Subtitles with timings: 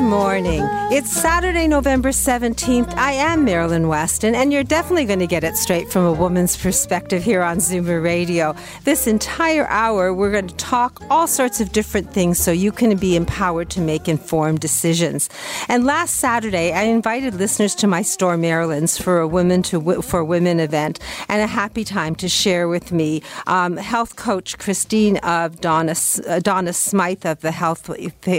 [0.00, 0.62] Good morning.
[0.90, 2.94] It's Saturday, November 17th.
[2.94, 6.56] I am Marilyn Weston, and you're definitely going to get it straight from a woman's
[6.56, 8.56] perspective here on Zoomer Radio.
[8.84, 12.96] This entire hour, we're going to talk all sorts of different things so you can
[12.96, 15.28] be empowered to make informed decisions.
[15.68, 20.24] And last Saturday, I invited listeners to my store, Marilyn's, for a Women to for
[20.24, 25.60] Women event, and a happy time to share with me um, health coach Christine of
[25.60, 25.94] Donna
[26.26, 27.90] uh, Donna Smythe of the Health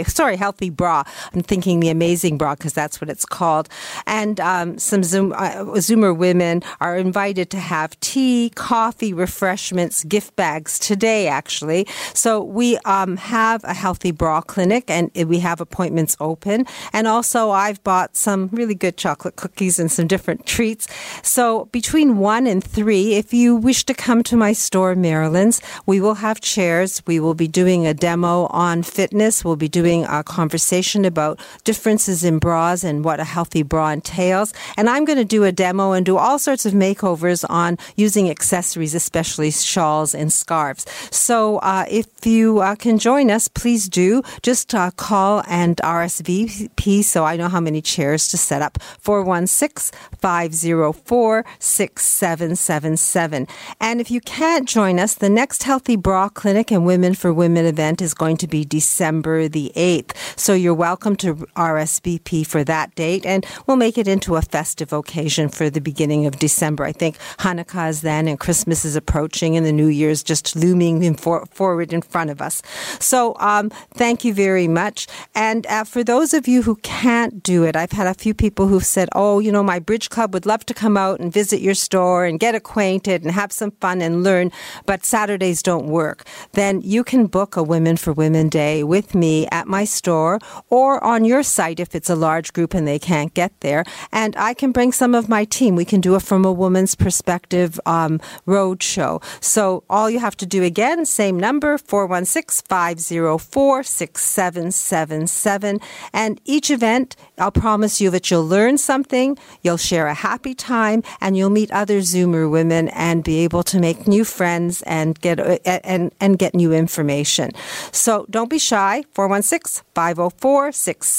[0.08, 1.04] sorry Healthy Bra.
[1.32, 3.68] I'm thinking the amazing bra because that's what it's called.
[4.06, 10.34] And um, some Zoom, uh, Zoomer women are invited to have tea, coffee, refreshments, gift
[10.34, 11.86] bags today, actually.
[12.14, 16.64] So we um, have a healthy bra clinic and we have appointments open.
[16.94, 20.88] And also, I've bought some really good chocolate cookies and some different treats.
[21.22, 26.00] So between one and three, if you wish to come to my store, Marilyn's, we
[26.00, 27.02] will have chairs.
[27.06, 29.44] We will be doing a demo on fitness.
[29.44, 34.52] We'll be doing a conversation about differences in bras and what a healthy bra entails.
[34.76, 38.30] And I'm going to do a demo and do all sorts of makeovers on using
[38.30, 40.86] accessories, especially shawls and scarves.
[41.10, 44.22] So uh, if you uh, can join us, please do.
[44.42, 48.78] Just uh, call and RSVP so I know how many chairs to set up.
[49.00, 53.46] 416 504 6777.
[53.80, 57.66] And if you can't join us, the next Healthy Bra Clinic and Women for Women
[57.66, 60.16] event is going to be December the 8th.
[60.36, 64.92] So you're welcome to RSVP for that date, and we'll make it into a festive
[64.92, 66.84] occasion for the beginning of December.
[66.84, 71.02] I think Hanukkah is then, and Christmas is approaching, and the New Year's just looming
[71.02, 72.62] in for, forward in front of us.
[73.00, 75.06] So, um, thank you very much.
[75.34, 78.68] And uh, for those of you who can't do it, I've had a few people
[78.68, 81.60] who've said, "Oh, you know, my bridge club would love to come out and visit
[81.60, 84.50] your store and get acquainted and have some fun and learn,
[84.86, 89.46] but Saturdays don't work." Then you can book a Women for Women Day with me
[89.50, 90.38] at my store
[90.68, 93.84] or on your site if it's a large group and they can't get there.
[94.12, 95.76] And I can bring some of my team.
[95.76, 99.20] We can do it from a woman's perspective um, road show.
[99.40, 105.80] So all you have to do again, same number, 416 504 6777.
[106.12, 111.02] And each event, I'll promise you that you'll learn something, you'll share a happy time,
[111.20, 115.40] and you'll meet other Zoomer women and be able to make new friends and get,
[115.40, 117.52] uh, and, and get new information.
[117.92, 121.11] So don't be shy, 416 504 6777.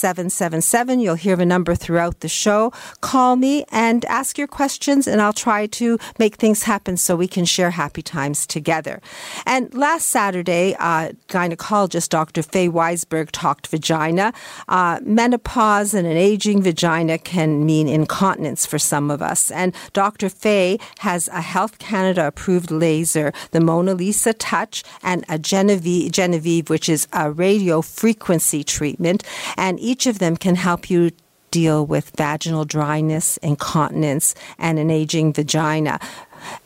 [0.99, 2.71] You'll hear the number throughout the show.
[3.01, 7.27] Call me and ask your questions, and I'll try to make things happen so we
[7.27, 9.01] can share happy times together.
[9.45, 12.43] And last Saturday, uh, gynecologist Dr.
[12.43, 14.33] Faye Weisberg talked vagina.
[14.67, 19.51] Uh, menopause and an aging vagina can mean incontinence for some of us.
[19.51, 20.29] And Dr.
[20.29, 26.69] Faye has a Health Canada approved laser, the Mona Lisa Touch, and a Geneveve, Geneveve
[26.69, 29.23] which is a radio frequency treatment.
[29.57, 31.11] And each of them can help you
[31.51, 35.99] deal with vaginal dryness, incontinence, and an aging vagina.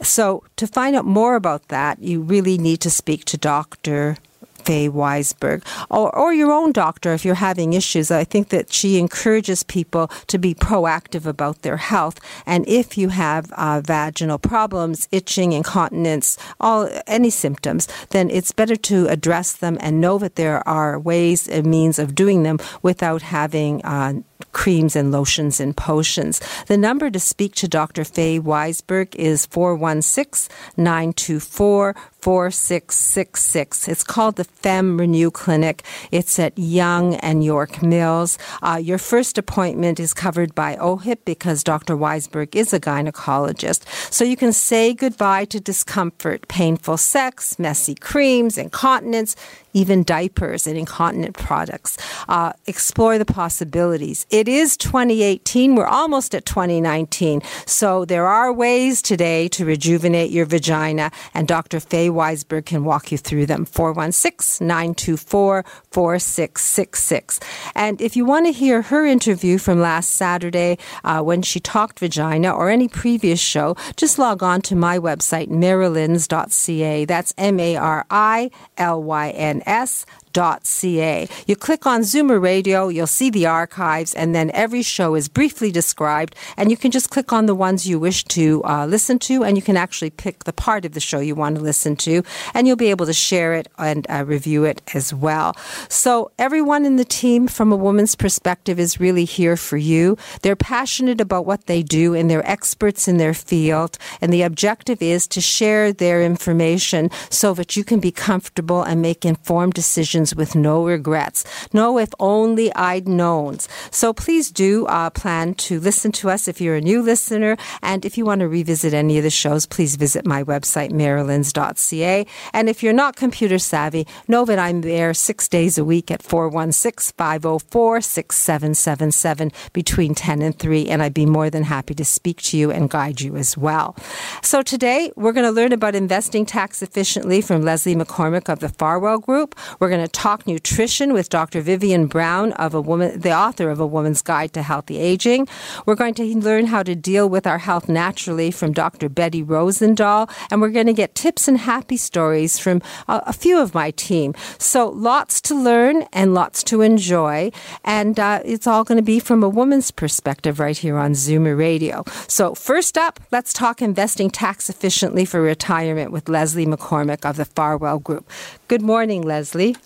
[0.01, 4.17] So, to find out more about that, you really need to speak to Dr.
[4.67, 8.11] Faye Weisberg, or, or your own doctor if you're having issues.
[8.11, 12.19] I think that she encourages people to be proactive about their health.
[12.45, 18.75] And if you have uh, vaginal problems, itching, incontinence, all any symptoms, then it's better
[18.75, 23.21] to address them and know that there are ways and means of doing them without
[23.21, 24.15] having uh,
[24.51, 26.41] creams and lotions and potions.
[26.67, 28.03] The number to speak to Dr.
[28.03, 31.95] Faye Weisberg is 416 924
[32.27, 33.87] 4666.
[33.87, 35.83] It's called the Fem Renew Clinic.
[36.11, 38.37] It's at Yonge and York Mills.
[38.61, 41.95] Uh, your first appointment is covered by OHIP because Dr.
[41.95, 43.85] Weisberg is a gynecologist.
[44.11, 49.35] So you can say goodbye to discomfort, painful sex, messy creams, incontinence,
[49.77, 51.97] even diapers and incontinent products.
[52.27, 54.25] Uh, explore the possibilities.
[54.31, 55.75] It is 2018.
[55.75, 57.41] We're almost at 2019.
[57.65, 61.79] So there are ways today to rejuvenate your vagina, and Dr.
[61.79, 63.65] Faye Weisberg can walk you through them.
[63.65, 67.39] 416 924 4666.
[67.75, 71.99] And if you want to hear her interview from last Saturday uh, when she talked
[71.99, 77.05] vagina or any previous show, just log on to my website, marilyns.ca.
[77.05, 80.05] That's M A R I L Y N S
[80.37, 81.27] zoomerradio.ca.
[81.45, 85.71] You click on Zoomer Radio, you'll see the archives, and then every show is briefly
[85.71, 89.43] described, and you can just click on the ones you wish to uh, listen to,
[89.43, 92.23] and you can actually pick the part of the show you want to listen to,
[92.53, 95.55] and you'll be able to share it and uh, review it as well.
[95.89, 100.17] So, everyone in the team, from a woman's perspective, is really here for you.
[100.41, 105.01] They're passionate about what they do, and they're experts in their field, and the objective
[105.01, 110.26] is to share their information so that you can be comfortable and make informed decisions
[110.35, 111.43] with no regrets.
[111.73, 113.59] No, if only I'd known.
[113.91, 117.57] So please do uh, plan to listen to us if you're a new listener.
[117.81, 122.25] And if you want to revisit any of the shows, please visit my website, marilyns.ca.
[122.53, 126.21] And if you're not computer savvy, know that I'm there six days a week at
[126.21, 130.87] 416 504 6777 between 10 and 3.
[130.87, 133.95] And I'd be more than happy to speak to you and guide you as well.
[134.41, 138.69] So today, we're going to learn about investing tax efficiently from Leslie McCormick of the
[138.69, 139.55] Farwell Group.
[139.79, 141.61] We're going to talk nutrition with Dr.
[141.61, 145.47] Vivian Brown of a woman, the author of A Woman's Guide to Healthy Aging.
[145.85, 149.09] We're going to learn how to deal with our health naturally from Dr.
[149.09, 153.59] Betty Rosendahl, and we're going to get tips and happy stories from a, a few
[153.59, 154.33] of my team.
[154.57, 157.51] So lots to learn and lots to enjoy,
[157.83, 161.57] and uh, it's all going to be from a woman's perspective right here on Zoomer
[161.57, 162.03] Radio.
[162.27, 167.45] So first up, let's talk investing tax efficiently for retirement with Leslie McCormick of the
[167.45, 168.29] Farwell Group.
[168.67, 169.77] Good morning, Leslie.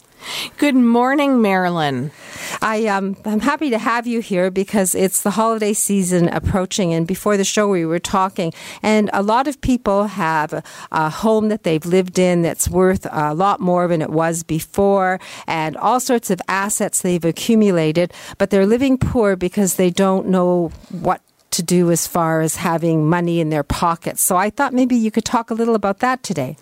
[0.57, 2.10] Good morning, Marilyn.
[2.63, 7.06] I um, I'm happy to have you here because it's the holiday season approaching, and
[7.06, 11.50] before the show we were talking, and a lot of people have a, a home
[11.50, 16.00] that they've lived in that's worth a lot more than it was before, and all
[16.00, 21.63] sorts of assets they've accumulated, but they're living poor because they don't know what to
[21.63, 24.21] do as far as having money in their pockets.
[24.21, 26.57] So I thought maybe you could talk a little about that today.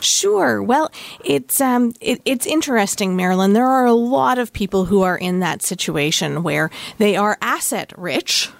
[0.00, 0.62] Sure.
[0.62, 0.90] Well,
[1.24, 3.52] it's um, it, it's interesting, Marilyn.
[3.52, 7.92] There are a lot of people who are in that situation where they are asset
[7.96, 8.50] rich,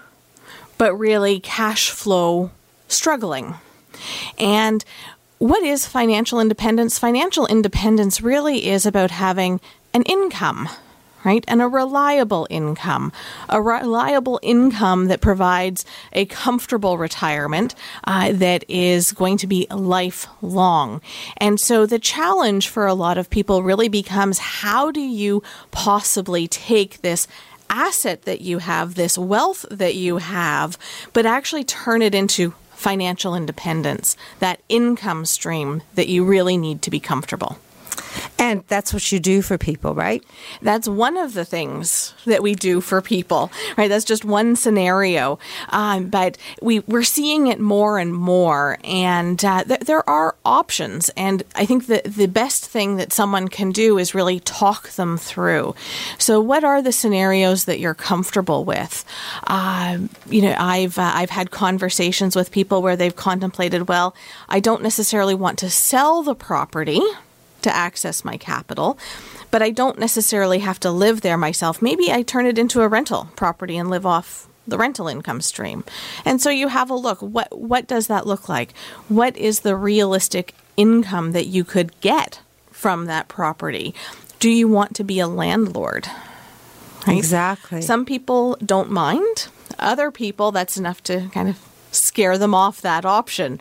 [0.78, 2.50] but really cash flow
[2.88, 3.54] struggling.
[4.38, 4.84] And
[5.38, 6.98] what is financial independence?
[6.98, 9.60] Financial independence really is about having
[9.92, 10.68] an income
[11.26, 11.44] right?
[11.48, 13.12] And a reliable income,
[13.48, 17.74] a reliable income that provides a comfortable retirement
[18.04, 21.02] uh, that is going to be lifelong.
[21.38, 25.42] And so the challenge for a lot of people really becomes how do you
[25.72, 27.26] possibly take this
[27.68, 30.78] asset that you have, this wealth that you have,
[31.12, 36.90] but actually turn it into financial independence, that income stream that you really need to
[36.90, 37.58] be comfortable.
[38.38, 40.22] And that's what you do for people, right?
[40.60, 43.88] That's one of the things that we do for people, right?
[43.88, 45.38] That's just one scenario.
[45.70, 48.78] Um, but we, we're seeing it more and more.
[48.84, 51.08] And uh, th- there are options.
[51.16, 55.16] And I think that the best thing that someone can do is really talk them
[55.16, 55.74] through.
[56.18, 59.04] So, what are the scenarios that you're comfortable with?
[59.46, 59.98] Uh,
[60.28, 64.14] you know, I've, uh, I've had conversations with people where they've contemplated, well,
[64.48, 67.00] I don't necessarily want to sell the property
[67.62, 68.98] to access my capital,
[69.50, 71.82] but I don't necessarily have to live there myself.
[71.82, 75.84] Maybe I turn it into a rental property and live off the rental income stream.
[76.24, 78.74] And so you have a look what what does that look like?
[79.08, 83.94] What is the realistic income that you could get from that property?
[84.38, 86.08] Do you want to be a landlord?
[87.06, 87.16] Right?
[87.16, 87.82] Exactly.
[87.82, 89.48] Some people don't mind.
[89.78, 91.58] Other people that's enough to kind of
[91.96, 93.60] scare them off that option.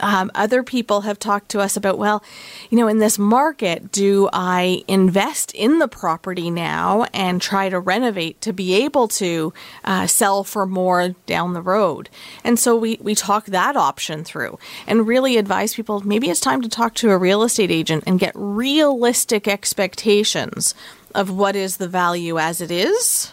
[0.00, 2.22] Um, other people have talked to us about, well,
[2.70, 7.78] you know, in this market, do I invest in the property now and try to
[7.80, 9.52] renovate to be able to
[9.84, 12.10] uh, sell for more down the road?
[12.44, 16.62] And so we, we talk that option through and really advise people maybe it's time
[16.62, 20.74] to talk to a real estate agent and get realistic expectations
[21.14, 23.32] of what is the value as it is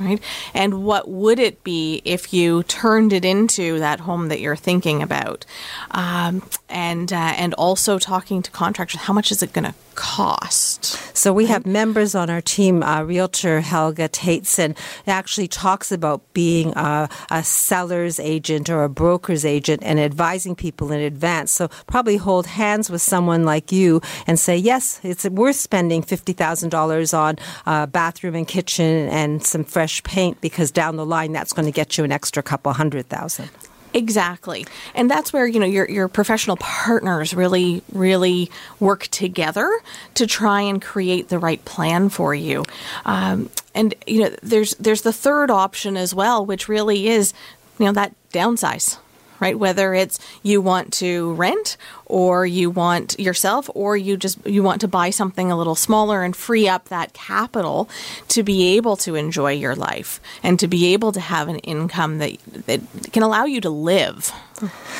[0.00, 0.20] right?
[0.52, 5.02] And what would it be if you turned it into that home that you're thinking
[5.02, 5.44] about?
[5.90, 10.98] Um, and uh, and also talking to contractors, how much is it going to cost?
[11.16, 12.82] So we have members on our team.
[12.82, 19.44] Uh, Realtor Helga Tateson actually talks about being a, a seller's agent or a broker's
[19.44, 21.52] agent and advising people in advance.
[21.52, 26.32] So probably hold hands with someone like you and say, yes, it's worth spending fifty
[26.32, 27.36] thousand dollars on
[27.66, 31.72] a bathroom and kitchen and some fresh paint because down the line that's going to
[31.72, 33.50] get you an extra couple hundred thousand.
[33.94, 34.66] Exactly.
[34.94, 39.70] And that's where, you know, your your professional partners really really work together
[40.14, 42.64] to try and create the right plan for you.
[43.06, 47.32] Um, and you know, there's there's the third option as well, which really is,
[47.78, 48.98] you know, that downsize
[49.44, 49.58] right?
[49.58, 54.80] Whether it's you want to rent or you want yourself or you just you want
[54.80, 57.86] to buy something a little smaller and free up that capital
[58.28, 62.16] to be able to enjoy your life and to be able to have an income
[62.18, 62.80] that that
[63.12, 64.32] can allow you to live.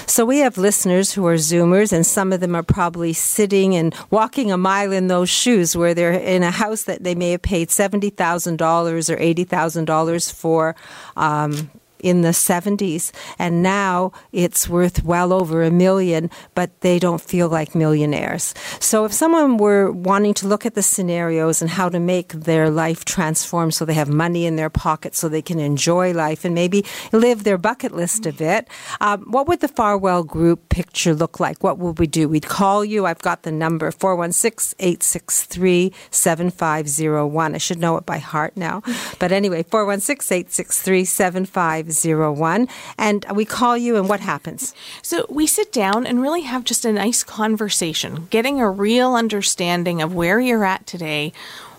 [0.07, 3.95] So we have listeners who are Zoomers, and some of them are probably sitting and
[4.11, 7.41] walking a mile in those shoes, where they're in a house that they may have
[7.41, 10.77] paid seventy thousand dollars or eighty thousand dollars for.
[11.17, 11.71] Um,
[12.01, 17.49] in the 70s, and now it's worth well over a million, but they don't feel
[17.49, 18.55] like millionaires.
[18.79, 22.69] So if someone were wanting to look at the scenarios and how to make their
[22.71, 26.55] life transform so they have money in their pocket so they can enjoy life and
[26.55, 28.69] maybe live their bucket list a bit,
[29.01, 31.63] um, what would the Farwell Group picture look like?
[31.63, 32.29] What would we do?
[32.29, 33.07] We'd call you.
[33.07, 37.55] I've got the number 416 863 7501.
[37.55, 38.83] I should know it by heart now.
[39.19, 41.84] But anyway, 416 863 7501.
[41.91, 42.69] 01.
[42.99, 44.75] And we call you, and what happens?
[45.03, 50.03] So we sit down and really have just a nice conversation, getting a real understanding
[50.03, 51.33] of where you're at today.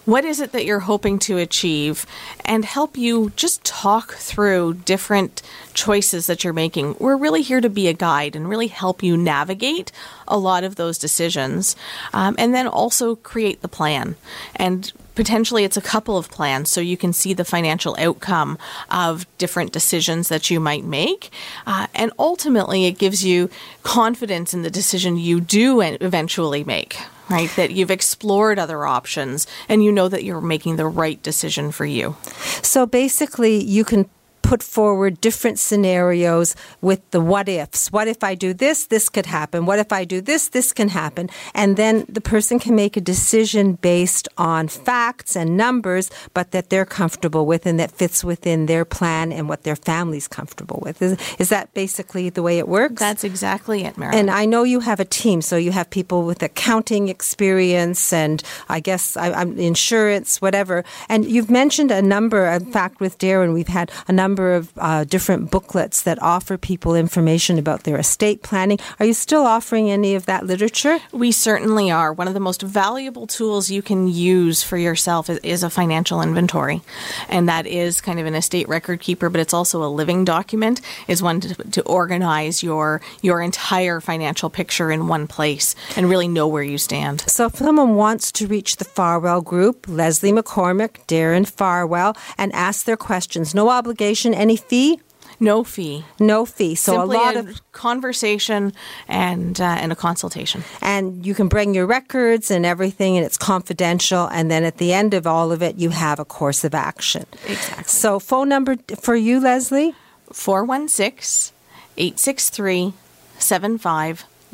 [0.06, 2.06] What is it that you're hoping to achieve?
[2.44, 5.42] And help you just talk through different
[5.74, 6.96] choices that you're making.
[7.00, 9.92] We're really here to be a guide and really help you navigate
[10.28, 11.76] a lot of those decisions.
[12.14, 14.16] Um, and then also create the plan.
[14.56, 18.58] And potentially it's a couple of plans so you can see the financial outcome
[18.90, 21.32] of different decisions that you might make.
[21.66, 23.50] Uh, and ultimately, it gives you
[23.84, 26.98] confidence in the decision you do eventually make.
[27.28, 31.72] Right, that you've explored other options and you know that you're making the right decision
[31.72, 32.16] for you.
[32.62, 34.08] So basically, you can
[34.46, 37.92] put forward different scenarios with the what ifs.
[37.92, 38.86] What if I do this?
[38.86, 39.66] This could happen.
[39.66, 40.50] What if I do this?
[40.50, 41.32] This can happen.
[41.56, 46.70] And then the person can make a decision based on facts and numbers, but that
[46.70, 51.02] they're comfortable with and that fits within their plan and what their family's comfortable with.
[51.02, 53.00] Is, is that basically the way it works?
[53.00, 54.16] That's exactly it, Mary.
[54.16, 58.44] And I know you have a team, so you have people with accounting experience and
[58.70, 60.84] I guess I, I'm insurance, whatever.
[61.10, 62.46] And you've mentioned a number.
[62.46, 66.58] In fact, with Darren, we've had a number number of uh, different booklets that offer
[66.58, 68.78] people information about their estate planning.
[69.00, 71.00] Are you still offering any of that literature?
[71.14, 72.12] We certainly are.
[72.12, 76.22] One of the most valuable tools you can use for yourself is, is a financial
[76.22, 76.82] inventory.
[77.30, 80.82] And that is kind of an estate record keeper, but it's also a living document,
[81.08, 86.28] is one to, to organize your your entire financial picture in one place and really
[86.28, 87.22] know where you stand.
[87.22, 92.86] So if someone wants to reach the Farwell group, Leslie McCormick, Darren Farwell, and ask
[92.86, 95.00] their questions, no obligation any fee?
[95.40, 96.06] No fee.
[96.20, 96.76] No fee.
[96.76, 98.74] So Simply a lot a of conversation
[99.08, 100.64] and uh, and a consultation.
[100.82, 104.28] And you can bring your records and everything, and it's confidential.
[104.28, 107.26] And then at the end of all of it, you have a course of action.
[107.46, 107.84] Exactly.
[107.86, 109.94] So phone number for you, Leslie?
[110.32, 111.54] 416
[111.98, 112.94] 863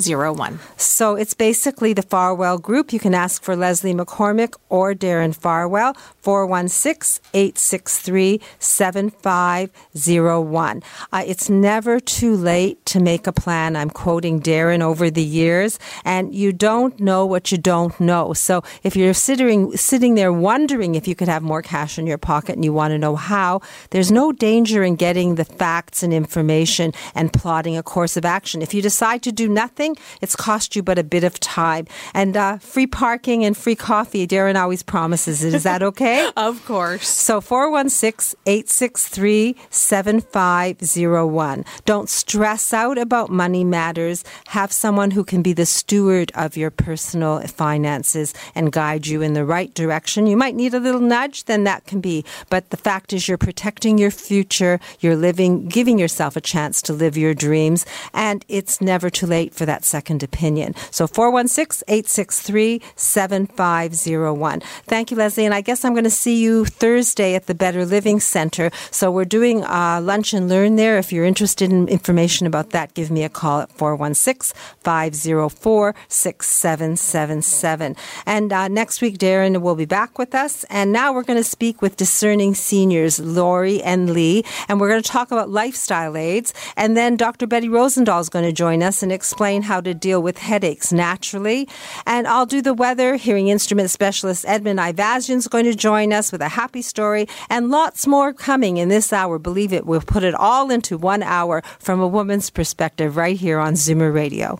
[0.01, 0.59] 7501.
[0.77, 2.93] So it's basically the Farwell Group.
[2.93, 5.95] You can ask for Leslie McCormick or Darren Farwell.
[6.21, 10.83] 416 863 7501.
[11.11, 13.75] Uh, it's never too late to make a plan.
[13.75, 18.33] I'm quoting Darren over the years, and you don't know what you don't know.
[18.33, 22.19] So if you're sitting, sitting there wondering if you could have more cash in your
[22.19, 26.13] pocket and you want to know how, there's no danger in getting the facts and
[26.13, 28.61] information and plotting a course of action.
[28.61, 29.90] If you decide to do nothing,
[30.21, 31.87] it's cost you but a bit of time.
[32.13, 35.53] And uh, free parking and free coffee, Darren always promises it.
[35.53, 35.91] Is that okay?
[35.91, 36.31] okay?
[36.51, 37.07] Of course.
[37.07, 41.65] So 416 863 7501.
[41.85, 44.23] Don't stress out about money matters.
[44.47, 49.33] Have someone who can be the steward of your personal finances and guide you in
[49.33, 50.27] the right direction.
[50.27, 52.25] You might need a little nudge, then that can be.
[52.49, 54.79] But the fact is, you're protecting your future.
[54.99, 57.85] You're living, giving yourself a chance to live your dreams.
[58.13, 60.75] And it's never too late for that second opinion.
[60.91, 64.61] So 416 863 7501.
[64.85, 65.45] Thank you, Leslie.
[65.45, 68.71] And I guess I'm going to see you Thursday at the Better Living Center.
[68.91, 70.97] So we're doing uh, lunch and learn there.
[70.97, 77.95] If you're interested in information about that, give me a call at 416 504 6777.
[78.25, 80.63] And uh, next week, Darren will be back with us.
[80.65, 84.43] And now we're going to speak with discerning seniors, Lori and Lee.
[84.67, 86.53] And we're going to talk about lifestyle aids.
[86.75, 87.47] And then Dr.
[87.47, 91.69] Betty Rosendahl is going to join us and explain how to deal with headaches naturally.
[92.05, 93.15] And I'll do the weather.
[93.15, 97.27] Hearing instrument specialist Edmund Ivazian is going to join join us with a happy story
[97.49, 99.37] and lots more coming in this hour.
[99.37, 103.59] Believe it, we'll put it all into one hour from a woman's perspective right here
[103.59, 104.59] on Zoomer Radio.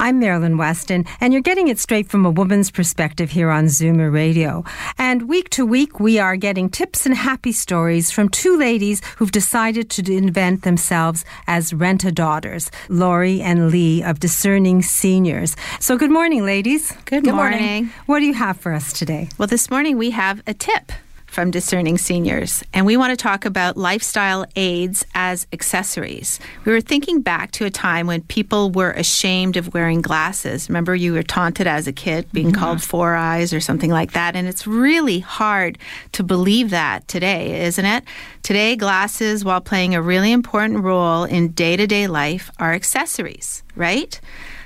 [0.00, 4.10] I'm Marilyn Weston, and you're getting it straight from a woman's perspective here on Zoomer
[4.10, 4.64] Radio.
[4.96, 9.30] And week to week, we are getting tips and happy stories from two ladies who've
[9.30, 15.54] decided to invent themselves as rent-a-daughters, Lori and Lee of Discerning Seniors.
[15.80, 16.92] So, good morning, ladies.
[17.04, 17.60] Good, good morning.
[17.60, 17.90] morning.
[18.06, 19.28] What do you have for us today?
[19.36, 20.92] Well, this morning we have a tip
[21.30, 26.40] from Discerning Seniors, and we want to talk about lifestyle aids as accessories.
[26.64, 30.68] We were thinking back to a time when people were ashamed of wearing glasses.
[30.68, 34.34] Remember, you were taunted as a kid, being called four eyes or something like that,
[34.34, 35.78] and it's really hard
[36.12, 38.02] to believe that today, isn't it?
[38.42, 43.62] Today, glasses, while playing a really important role in day to day life, are accessories,
[43.76, 44.20] right?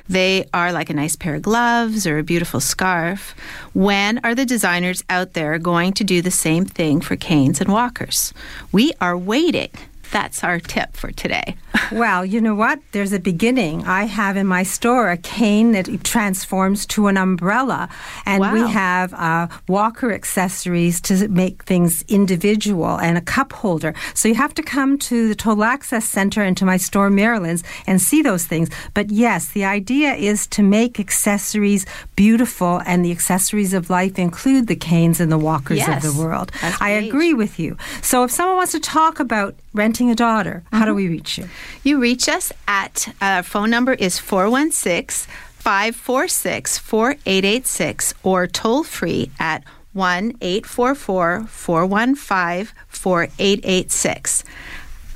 [0.09, 3.35] They are like a nice pair of gloves or a beautiful scarf.
[3.73, 7.73] When are the designers out there going to do the same thing for canes and
[7.73, 8.35] walkers?
[8.71, 9.71] We are waiting
[10.11, 11.57] that's our tip for today.
[11.93, 12.81] well, you know what?
[12.93, 13.85] There's a beginning.
[13.85, 17.89] I have in my store a cane that transforms to an umbrella,
[18.27, 18.53] and wow.
[18.53, 23.95] we have uh, walker accessories to make things individual and a cup holder.
[24.15, 27.65] So you have to come to the Total Access Center and to my store, Marilyn's,
[27.87, 28.71] and see those things.
[28.95, 34.67] But yes, the idea is to make accessories beautiful, and the accessories of life include
[34.67, 36.53] the canes and the walkers yes, of the world.
[36.81, 37.77] I agree with you.
[38.03, 40.77] So if someone wants to talk about renting a daughter, mm-hmm.
[40.77, 40.97] how do mm-hmm.
[40.97, 41.49] we reach you?
[41.83, 49.31] You reach us at our uh, phone number is 416 546 4886 or toll free
[49.39, 54.45] at 1 844 415 4886.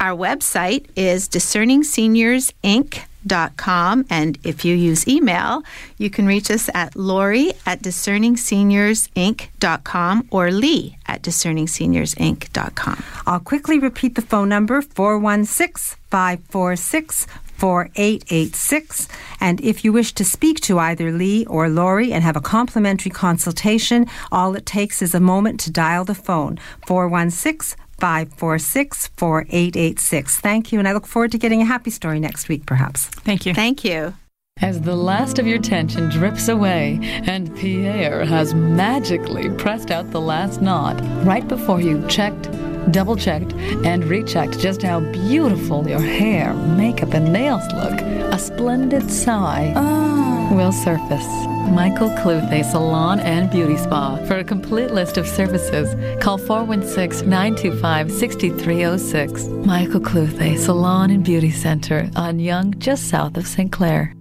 [0.00, 3.08] Our website is discerningseniorsinc.com
[3.56, 4.04] com.
[4.08, 5.62] And if you use email,
[5.98, 13.04] you can reach us at Lori at discerningseniorsinc.com or Lee at discerningseniorsinc.com.
[13.26, 17.26] I'll quickly repeat the phone number 416 546
[17.58, 19.08] 4886.
[19.40, 23.10] And if you wish to speak to either Lee or Lori and have a complimentary
[23.10, 30.40] consultation, all it takes is a moment to dial the phone 416 546 4886.
[30.40, 33.06] Thank you, and I look forward to getting a happy story next week, perhaps.
[33.06, 33.54] Thank you.
[33.54, 34.14] Thank you.
[34.60, 40.20] As the last of your tension drips away and Pierre has magically pressed out the
[40.20, 42.50] last knot right before you checked,
[42.90, 43.52] double checked,
[43.84, 50.27] and rechecked just how beautiful your hair, makeup, and nails look, a splendid sigh oh.
[50.58, 51.46] Will surface.
[51.70, 54.16] Michael Cluthe Salon and Beauty Spa.
[54.26, 59.44] For a complete list of services, call 416 925 6306.
[59.64, 63.70] Michael Cluthe Salon and Beauty Center on Yonge, just south of St.
[63.70, 64.17] Clair.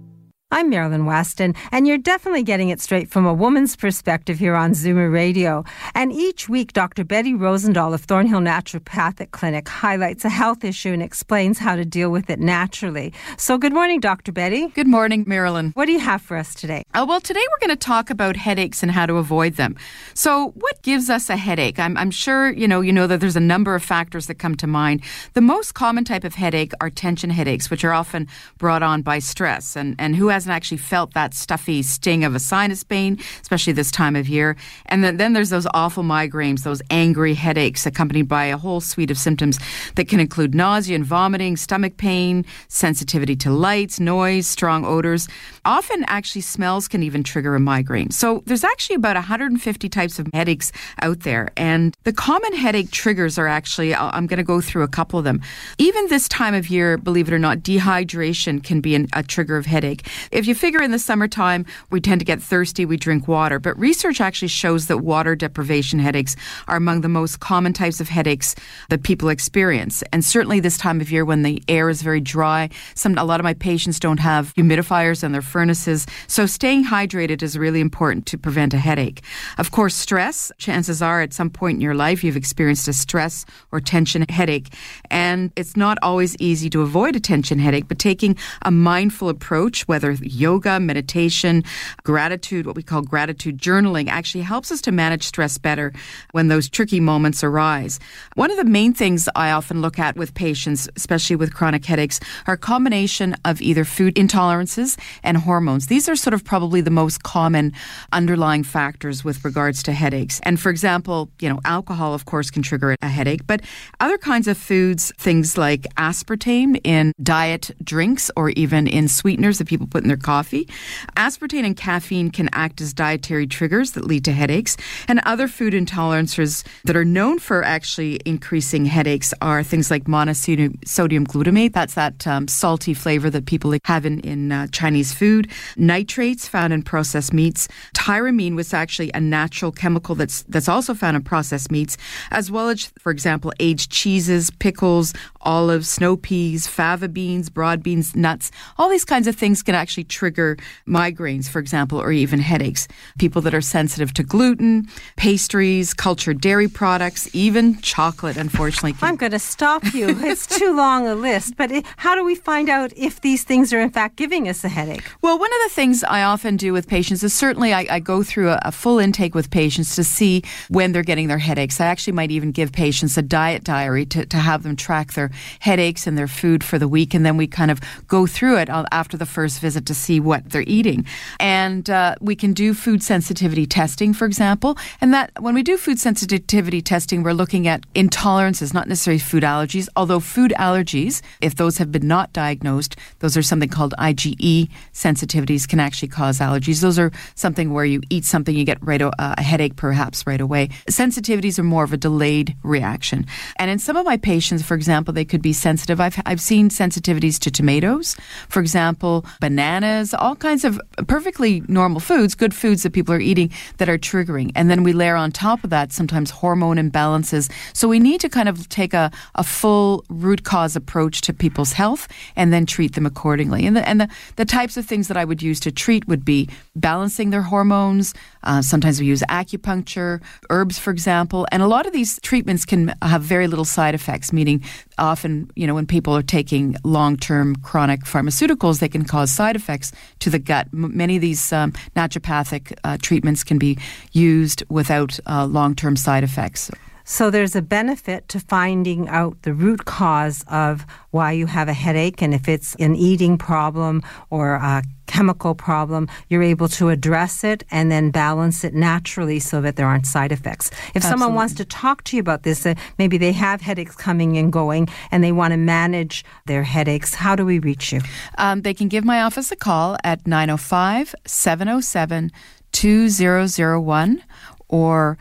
[0.50, 4.70] I'm Marilyn Weston, and you're definitely getting it straight from a woman's perspective here on
[4.70, 5.62] Zoomer Radio.
[5.94, 7.04] And each week, Dr.
[7.04, 12.08] Betty Rosendahl of Thornhill Naturopathic Clinic highlights a health issue and explains how to deal
[12.10, 13.12] with it naturally.
[13.36, 14.32] So, good morning, Dr.
[14.32, 14.68] Betty.
[14.68, 15.72] Good morning, Marilyn.
[15.72, 16.82] What do you have for us today?
[16.94, 19.76] Uh, well, today we're going to talk about headaches and how to avoid them.
[20.14, 21.78] So, what gives us a headache?
[21.78, 24.54] I'm, I'm sure you know you know that there's a number of factors that come
[24.56, 25.02] to mind.
[25.34, 29.18] The most common type of headache are tension headaches, which are often brought on by
[29.18, 29.76] stress.
[29.76, 33.90] And and who hasn't actually felt that stuffy sting of a sinus pain, especially this
[33.90, 34.56] time of year.
[34.86, 39.10] And then, then there's those awful migraines, those angry headaches accompanied by a whole suite
[39.10, 39.58] of symptoms
[39.96, 45.26] that can include nausea and vomiting, stomach pain, sensitivity to lights, noise, strong odors.
[45.68, 48.10] Often, actually, smells can even trigger a migraine.
[48.10, 51.50] So there's actually about 150 types of headaches out there.
[51.58, 55.26] And the common headache triggers are actually, I'm going to go through a couple of
[55.26, 55.42] them.
[55.76, 59.58] Even this time of year, believe it or not, dehydration can be an, a trigger
[59.58, 60.08] of headache.
[60.32, 63.78] If you figure in the summertime, we tend to get thirsty, we drink water, but
[63.78, 66.34] research actually shows that water deprivation headaches
[66.66, 68.54] are among the most common types of headaches
[68.88, 70.02] that people experience.
[70.14, 73.38] And certainly this time of year when the air is very dry, some a lot
[73.38, 78.26] of my patients don't have humidifiers in their furnaces, so staying hydrated is really important
[78.26, 79.22] to prevent a headache.
[79.58, 83.44] Of course, stress, chances are at some point in your life you've experienced a stress
[83.72, 84.68] or tension headache,
[85.10, 89.88] and it's not always easy to avoid a tension headache, but taking a mindful approach,
[89.88, 91.64] whether yoga, meditation,
[92.04, 95.92] gratitude, what we call gratitude journaling, actually helps us to manage stress better
[96.30, 97.98] when those tricky moments arise.
[98.36, 102.20] One of the main things I often look at with patients, especially with chronic headaches,
[102.46, 105.86] are a combination of either food intolerances and hormones.
[105.86, 107.72] These are sort of probably the most common
[108.12, 110.40] underlying factors with regards to headaches.
[110.42, 113.60] And for example, you know, alcohol, of course, can trigger a headache, but
[114.00, 119.68] other kinds of foods, things like aspartame in diet drinks or even in sweeteners that
[119.68, 120.68] people put in their coffee.
[121.16, 124.76] Aspartame and caffeine can act as dietary triggers that lead to headaches.
[125.06, 131.26] And other food intolerances that are known for actually increasing headaches are things like monosodium
[131.26, 131.72] glutamate.
[131.72, 135.27] That's that um, salty flavor that people have in, in uh, Chinese food.
[135.76, 137.68] Nitrates found in processed meats.
[137.94, 141.96] Tyramine was actually a natural chemical that's that's also found in processed meats,
[142.30, 148.14] as well as, for example, aged cheeses, pickles, olives, snow peas, fava beans, broad beans,
[148.14, 148.50] nuts.
[148.78, 152.88] All these kinds of things can actually trigger migraines, for example, or even headaches.
[153.18, 158.94] People that are sensitive to gluten, pastries, cultured dairy products, even chocolate, unfortunately.
[159.02, 160.08] I'm going to stop you.
[160.24, 161.56] it's too long a list.
[161.56, 164.64] But it, how do we find out if these things are in fact giving us
[164.64, 165.04] a headache?
[165.20, 168.22] Well, one of the things I often do with patients is certainly I, I go
[168.22, 171.80] through a, a full intake with patients to see when they're getting their headaches.
[171.80, 175.32] I actually might even give patients a diet diary to, to have them track their
[175.58, 177.14] headaches and their food for the week.
[177.14, 180.50] And then we kind of go through it after the first visit to see what
[180.50, 181.04] they're eating.
[181.40, 184.78] And uh, we can do food sensitivity testing, for example.
[185.00, 189.42] And that when we do food sensitivity testing, we're looking at intolerances, not necessarily food
[189.42, 194.70] allergies, although food allergies, if those have been not diagnosed, those are something called IgE
[195.08, 196.80] sensitivities can actually cause allergies.
[196.80, 200.40] Those are something where you eat something, you get right uh, a headache perhaps right
[200.40, 200.68] away.
[200.90, 203.26] Sensitivities are more of a delayed reaction.
[203.56, 206.00] And in some of my patients, for example, they could be sensitive.
[206.00, 208.16] I've, I've seen sensitivities to tomatoes,
[208.48, 213.50] for example, bananas, all kinds of perfectly normal foods, good foods that people are eating
[213.78, 214.50] that are triggering.
[214.54, 217.50] And then we layer on top of that sometimes hormone imbalances.
[217.72, 221.72] So we need to kind of take a, a full root cause approach to people's
[221.72, 223.66] health and then treat them accordingly.
[223.66, 226.24] And the, and the, the types of things that I would use to treat would
[226.24, 228.12] be balancing their hormones.
[228.42, 231.46] Uh, sometimes we use acupuncture, herbs, for example.
[231.52, 234.64] And a lot of these treatments can have very little side effects, meaning
[234.98, 239.54] often, you know, when people are taking long term chronic pharmaceuticals, they can cause side
[239.54, 240.66] effects to the gut.
[240.72, 243.78] M- many of these um, naturopathic uh, treatments can be
[244.12, 246.70] used without uh, long term side effects.
[247.10, 251.72] So there's a benefit to finding out the root cause of why you have a
[251.72, 252.20] headache.
[252.20, 257.64] And if it's an eating problem or a chemical problem, you're able to address it
[257.70, 260.68] and then balance it naturally so that there aren't side effects.
[260.68, 261.08] If Absolutely.
[261.08, 264.52] someone wants to talk to you about this, uh, maybe they have headaches coming and
[264.52, 268.02] going and they want to manage their headaches, how do we reach you?
[268.36, 272.30] Um, they can give my office a call at 905 707
[272.72, 274.22] 2001
[274.68, 275.16] or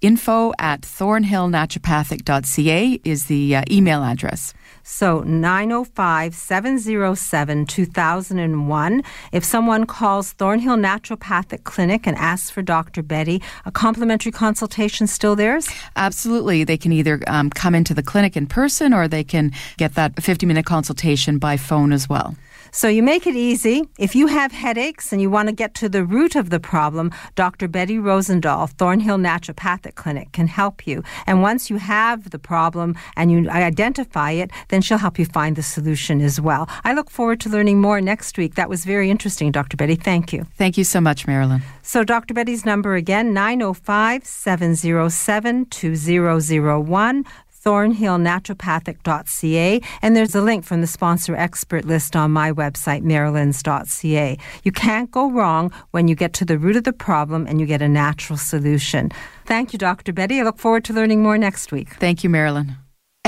[0.00, 4.54] info at thornhillnaturopathic.ca is the uh, email address.
[4.82, 9.02] So 905 707 2001.
[9.32, 13.02] If someone calls Thornhill Naturopathic Clinic and asks for Dr.
[13.02, 15.68] Betty, a complimentary consultation still theirs?
[15.96, 16.64] Absolutely.
[16.64, 20.22] They can either um, come into the clinic in person or they can get that
[20.22, 22.34] 50 minute consultation by phone as well.
[22.70, 23.88] So you make it easy.
[23.98, 27.12] If you have headaches and you want to get to the root of the problem,
[27.34, 27.68] Dr.
[27.68, 31.02] Betty Rosendahl, Thornhill Naturopathic Clinic, can help you.
[31.26, 35.56] And once you have the problem and you identify it, then she'll help you find
[35.56, 36.68] the solution as well.
[36.84, 38.54] I look forward to learning more next week.
[38.54, 39.76] That was very interesting, Dr.
[39.76, 39.94] Betty.
[39.94, 40.46] Thank you.
[40.56, 41.62] Thank you so much, Marilyn.
[41.82, 42.34] So, Dr.
[42.34, 47.24] Betty's number again 905 707 2001
[47.68, 54.38] thornhillnaturopathic.ca, and there's a link from the sponsor expert list on my website, marilyns.ca.
[54.64, 57.66] You can't go wrong when you get to the root of the problem and you
[57.66, 59.10] get a natural solution.
[59.44, 60.14] Thank you, Dr.
[60.14, 60.40] Betty.
[60.40, 61.90] I look forward to learning more next week.
[61.94, 62.76] Thank you, Marilyn.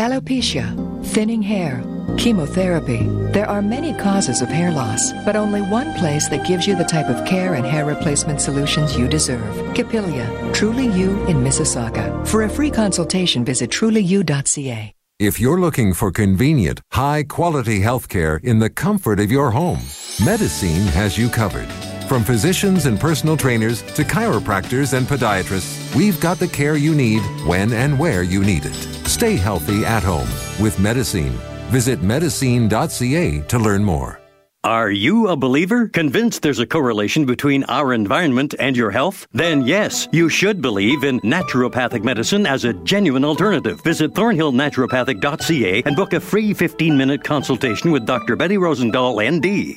[0.00, 0.64] Alopecia,
[1.08, 1.84] thinning hair,
[2.16, 3.02] chemotherapy.
[3.34, 6.84] There are many causes of hair loss, but only one place that gives you the
[6.84, 9.74] type of care and hair replacement solutions you deserve.
[9.74, 12.26] Capilia, Truly You in Mississauga.
[12.26, 14.94] For a free consultation, visit trulyu.ca.
[15.18, 19.80] If you're looking for convenient, high quality health care in the comfort of your home,
[20.24, 21.68] Medicine has you covered.
[22.10, 27.20] From physicians and personal trainers to chiropractors and podiatrists, we've got the care you need
[27.46, 28.74] when and where you need it.
[29.06, 30.28] Stay healthy at home
[30.60, 31.30] with Medicine.
[31.68, 34.20] Visit medicine.ca to learn more.
[34.64, 35.86] Are you a believer?
[35.86, 39.28] Convinced there's a correlation between our environment and your health?
[39.30, 43.80] Then yes, you should believe in naturopathic medicine as a genuine alternative.
[43.84, 48.34] Visit thornhillnaturopathic.ca and book a free 15 minute consultation with Dr.
[48.34, 49.76] Betty Rosendahl, ND.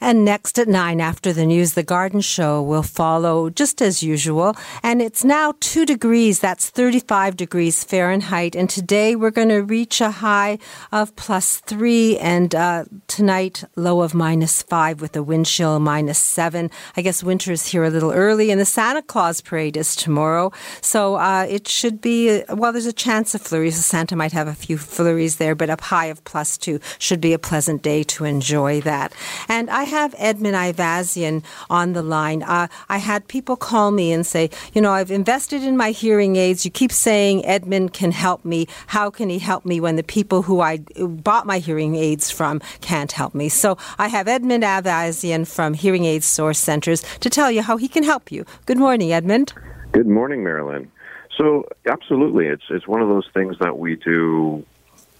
[0.00, 4.56] And next at 9 after the news, the garden show will follow just as usual.
[4.82, 6.40] And it's now 2 degrees.
[6.40, 8.54] That's 35 degrees Fahrenheit.
[8.54, 10.58] And today we're going to reach a high
[10.92, 16.18] of plus 3 and uh, tonight low of minus 5 with a wind chill minus
[16.18, 16.70] 7.
[16.96, 20.52] I guess winter is here a little early and the Santa Claus parade is tomorrow.
[20.80, 23.82] So uh, it should be, well, there's a chance of flurries.
[23.84, 27.32] Santa might have a few flurries there, but up high of plus 2 should be
[27.32, 29.12] a pleasant day to enjoy that.
[29.48, 32.42] And I have Edmund Ivazian on the line.
[32.42, 36.36] Uh, I had people call me and say, you know, I've invested in my hearing
[36.36, 36.64] aids.
[36.64, 38.66] You keep saying Edmund can help me.
[38.88, 42.60] How can he help me when the people who I bought my hearing aids from
[42.80, 43.48] can't help me?
[43.48, 47.88] So I have Edmund Ivazian from Hearing Aid Source Centers to tell you how he
[47.88, 48.44] can help you.
[48.66, 49.52] Good morning, Edmund.
[49.92, 50.90] Good morning, Marilyn.
[51.36, 54.64] So, absolutely, it's it's one of those things that we do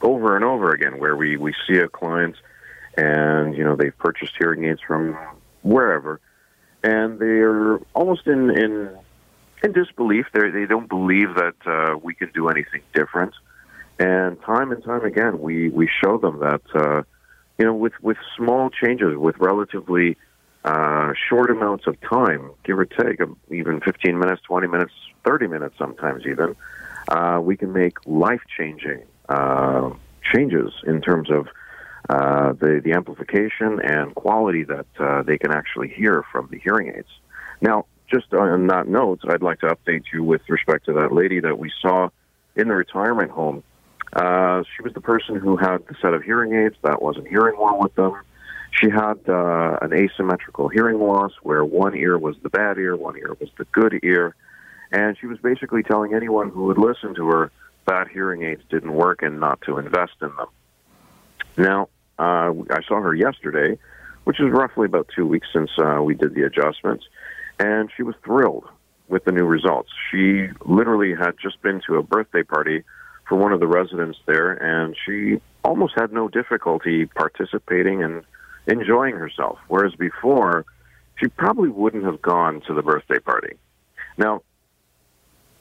[0.02, 2.36] over and over again, where we we see a client
[3.00, 5.16] and you know they've purchased hearing aids from
[5.62, 6.20] wherever,
[6.82, 8.90] and they're almost in in
[9.64, 10.26] in disbelief.
[10.32, 13.34] They they don't believe that uh, we can do anything different.
[13.98, 17.02] And time and time again, we we show them that uh,
[17.58, 20.16] you know with with small changes, with relatively
[20.64, 24.92] uh, short amounts of time, give or take, um, even 15 minutes, 20 minutes,
[25.24, 26.54] 30 minutes, sometimes even,
[27.08, 29.90] uh, we can make life changing uh,
[30.34, 31.48] changes in terms of
[32.10, 36.88] uh, the the amplification and quality that uh, they can actually hear from the hearing
[36.96, 37.12] aids.
[37.60, 41.38] Now, just on that note, I'd like to update you with respect to that lady
[41.38, 42.08] that we saw
[42.56, 43.62] in the retirement home.
[44.12, 47.56] Uh, she was the person who had the set of hearing aids that wasn't hearing
[47.56, 48.14] well with them.
[48.72, 53.16] She had uh, an asymmetrical hearing loss where one ear was the bad ear, one
[53.18, 54.34] ear was the good ear.
[54.90, 57.52] And she was basically telling anyone who would listen to her
[57.86, 60.48] that hearing aids didn't work and not to invest in them.
[61.56, 61.88] Now,
[62.20, 63.78] uh, I saw her yesterday,
[64.24, 67.04] which is roughly about two weeks since uh, we did the adjustments,
[67.58, 68.68] and she was thrilled
[69.08, 69.90] with the new results.
[70.10, 72.84] She literally had just been to a birthday party
[73.28, 78.22] for one of the residents there, and she almost had no difficulty participating and
[78.66, 79.58] enjoying herself.
[79.68, 80.64] Whereas before,
[81.16, 83.56] she probably wouldn't have gone to the birthday party.
[84.18, 84.42] Now,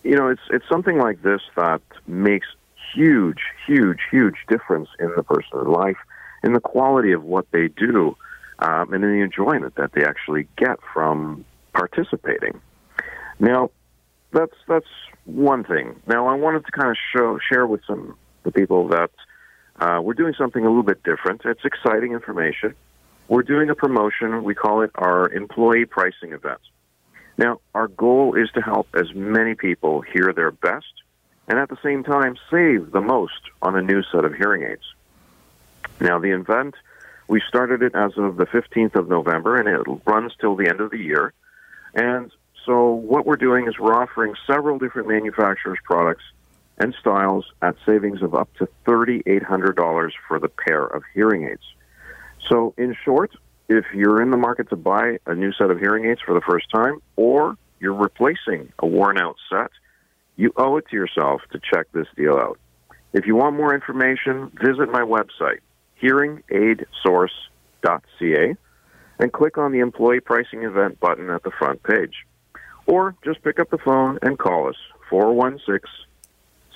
[0.04, 2.48] you know, it's it's something like this that makes
[2.93, 5.98] huge, huge, huge difference in the person's life,
[6.43, 8.15] in the quality of what they do,
[8.60, 12.60] um, and in the enjoyment that they actually get from participating.
[13.39, 13.71] Now,
[14.32, 14.88] that's that's
[15.25, 15.95] one thing.
[16.08, 19.12] Now, I wanted to kind of show share with some the people that
[19.80, 21.41] uh, we're doing something a little bit different.
[21.45, 22.75] It's exciting information.
[23.28, 24.43] We're doing a promotion.
[24.43, 26.60] We call it our employee pricing event.
[27.38, 30.91] Now, our goal is to help as many people hear their best
[31.47, 34.84] and at the same time save the most on a new set of hearing aids.
[36.00, 36.76] Now, the event,
[37.28, 40.82] we started it as of the 15th of November, and it runs till the end
[40.82, 41.34] of the year.
[41.94, 42.32] And
[42.66, 46.24] so, what we're doing is we're offering several different manufacturers' products
[46.78, 51.64] and styles at savings of up to $3,800 for the pair of hearing aids.
[52.48, 53.32] So, in short,
[53.68, 56.42] if you're in the market to buy a new set of hearing aids for the
[56.42, 59.72] first time, or you're replacing a worn out set,
[60.38, 62.58] you owe it to yourself to check this deal out.
[63.14, 65.60] If you want more information, visit my website,
[66.02, 68.56] hearingaidsource.ca,
[69.20, 72.26] and click on the employee pricing event button at the front page.
[72.86, 74.78] Or just pick up the phone and call us,
[75.10, 75.90] 416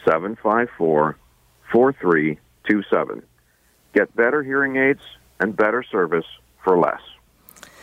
[0.06, 1.18] 754
[1.72, 3.24] 4327.
[3.94, 5.02] Get better hearing aids
[5.40, 6.26] and better service
[6.64, 7.00] for less.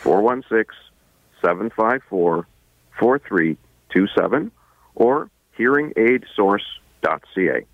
[0.03, 0.77] 416
[1.41, 2.45] 754
[2.99, 4.51] 4327
[4.95, 7.65] or hearingaidsource.ca.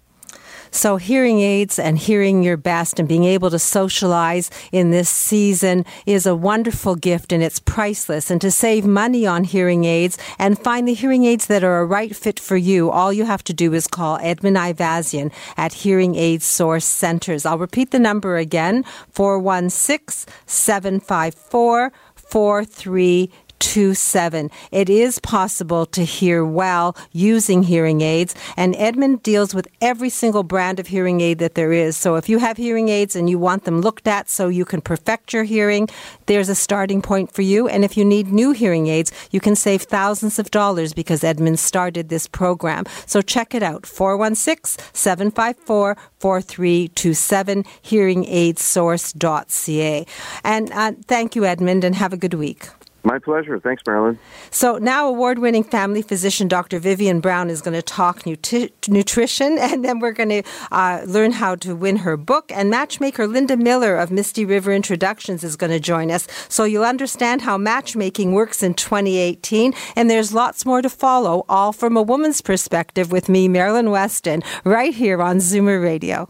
[0.72, 5.86] So, hearing aids and hearing your best and being able to socialize in this season
[6.06, 8.30] is a wonderful gift and it's priceless.
[8.30, 11.86] And to save money on hearing aids and find the hearing aids that are a
[11.86, 16.16] right fit for you, all you have to do is call Edmund Ivazian at Hearing
[16.16, 17.46] Aid Source Centers.
[17.46, 23.47] I'll repeat the number again 416 754 4327.
[23.60, 24.52] 4327.
[24.72, 30.44] It is possible to hear well using hearing aids, and Edmund deals with every single
[30.44, 31.98] brand of hearing aid that there is.
[31.98, 34.82] So if you have hearing aids and you want them looked at so you can
[34.82, 35.88] perfect your hearing,
[36.28, 37.68] there's a starting point for you.
[37.68, 41.60] And if you need new hearing aids, you can save thousands of dollars because Edmund
[41.60, 42.84] started this program.
[43.06, 50.06] So check it out 416 754 4327 hearingaidsource.ca.
[50.44, 52.70] And uh, thank you, Edmund, and have a good week.
[53.08, 53.58] My pleasure.
[53.58, 54.20] Thanks, Marilyn.
[54.52, 56.78] So now, award-winning family physician Dr.
[56.78, 60.44] Vivian Brown is going to talk nuti- nutrition, and then we're going to
[60.74, 62.52] uh, learn how to win her book.
[62.52, 66.84] And matchmaker Linda Miller of Misty River Introductions is going to join us, so you'll
[66.84, 69.74] understand how matchmaking works in 2018.
[69.96, 74.44] And there's lots more to follow, all from a woman's perspective, with me, Marilyn Weston,
[74.66, 76.30] right here on Zoomer Radio.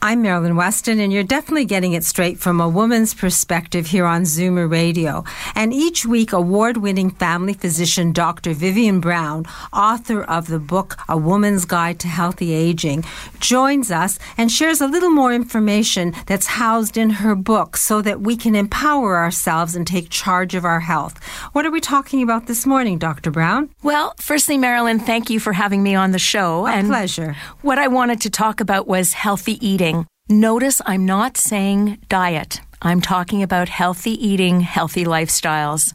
[0.00, 4.22] I'm Marilyn Weston, and you're definitely getting it straight from a woman's perspective here on
[4.22, 5.24] Zoomer Radio.
[5.56, 8.54] And each week, award winning family physician Dr.
[8.54, 13.04] Vivian Brown, author of the book A Woman's Guide to Healthy Aging,
[13.40, 18.20] joins us and shares a little more information that's housed in her book so that
[18.20, 21.20] we can empower ourselves and take charge of our health.
[21.54, 23.32] What are we talking about this morning, Dr.
[23.32, 23.70] Brown?
[23.82, 26.68] Well, firstly, Marilyn, thank you for having me on the show.
[26.68, 27.34] A and pleasure.
[27.62, 29.88] What I wanted to talk about was healthy eating.
[30.30, 32.60] Notice I'm not saying diet.
[32.82, 35.94] I'm talking about healthy eating, healthy lifestyles.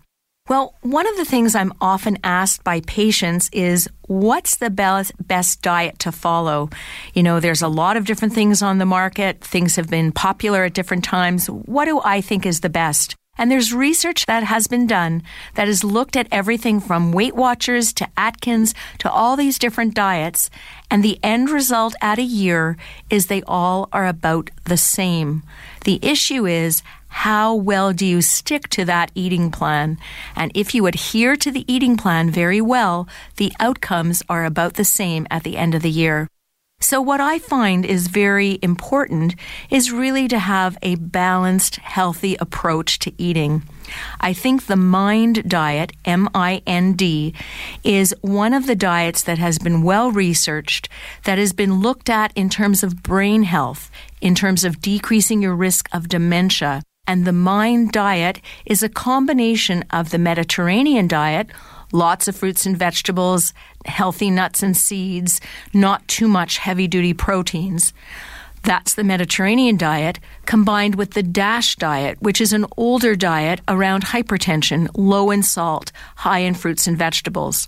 [0.49, 5.61] Well, one of the things I'm often asked by patients is what's the best, best
[5.61, 6.71] diet to follow?
[7.13, 9.39] You know, there's a lot of different things on the market.
[9.39, 11.47] Things have been popular at different times.
[11.47, 13.15] What do I think is the best?
[13.37, 15.23] And there's research that has been done
[15.55, 20.49] that has looked at everything from Weight Watchers to Atkins to all these different diets.
[20.91, 22.77] And the end result at a year
[23.09, 25.43] is they all are about the same.
[25.83, 29.97] The issue is how well do you stick to that eating plan?
[30.35, 34.85] And if you adhere to the eating plan very well, the outcomes are about the
[34.85, 36.27] same at the end of the year.
[36.83, 39.35] So, what I find is very important
[39.69, 43.63] is really to have a balanced, healthy approach to eating.
[44.19, 47.33] I think the MIND diet, M I N D,
[47.85, 50.89] is one of the diets that has been well researched,
[51.23, 55.55] that has been looked at in terms of brain health, in terms of decreasing your
[55.55, 56.83] risk of dementia.
[57.05, 61.49] And the MIND diet is a combination of the Mediterranean diet,
[61.91, 63.53] lots of fruits and vegetables,
[63.85, 65.41] healthy nuts and seeds,
[65.73, 67.93] not too much heavy duty proteins.
[68.63, 74.05] That's the Mediterranean diet combined with the DASH diet, which is an older diet around
[74.05, 77.67] hypertension, low in salt, high in fruits and vegetables.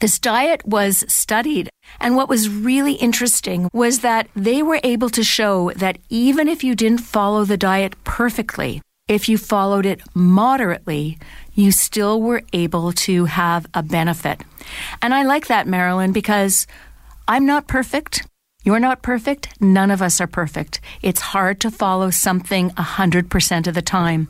[0.00, 5.24] This diet was studied, and what was really interesting was that they were able to
[5.24, 11.18] show that even if you didn't follow the diet perfectly, if you followed it moderately,
[11.52, 14.40] you still were able to have a benefit.
[15.02, 16.68] And I like that, Marilyn, because
[17.26, 18.24] I'm not perfect.
[18.68, 19.58] You're not perfect.
[19.62, 20.82] None of us are perfect.
[21.00, 24.28] It's hard to follow something 100% of the time.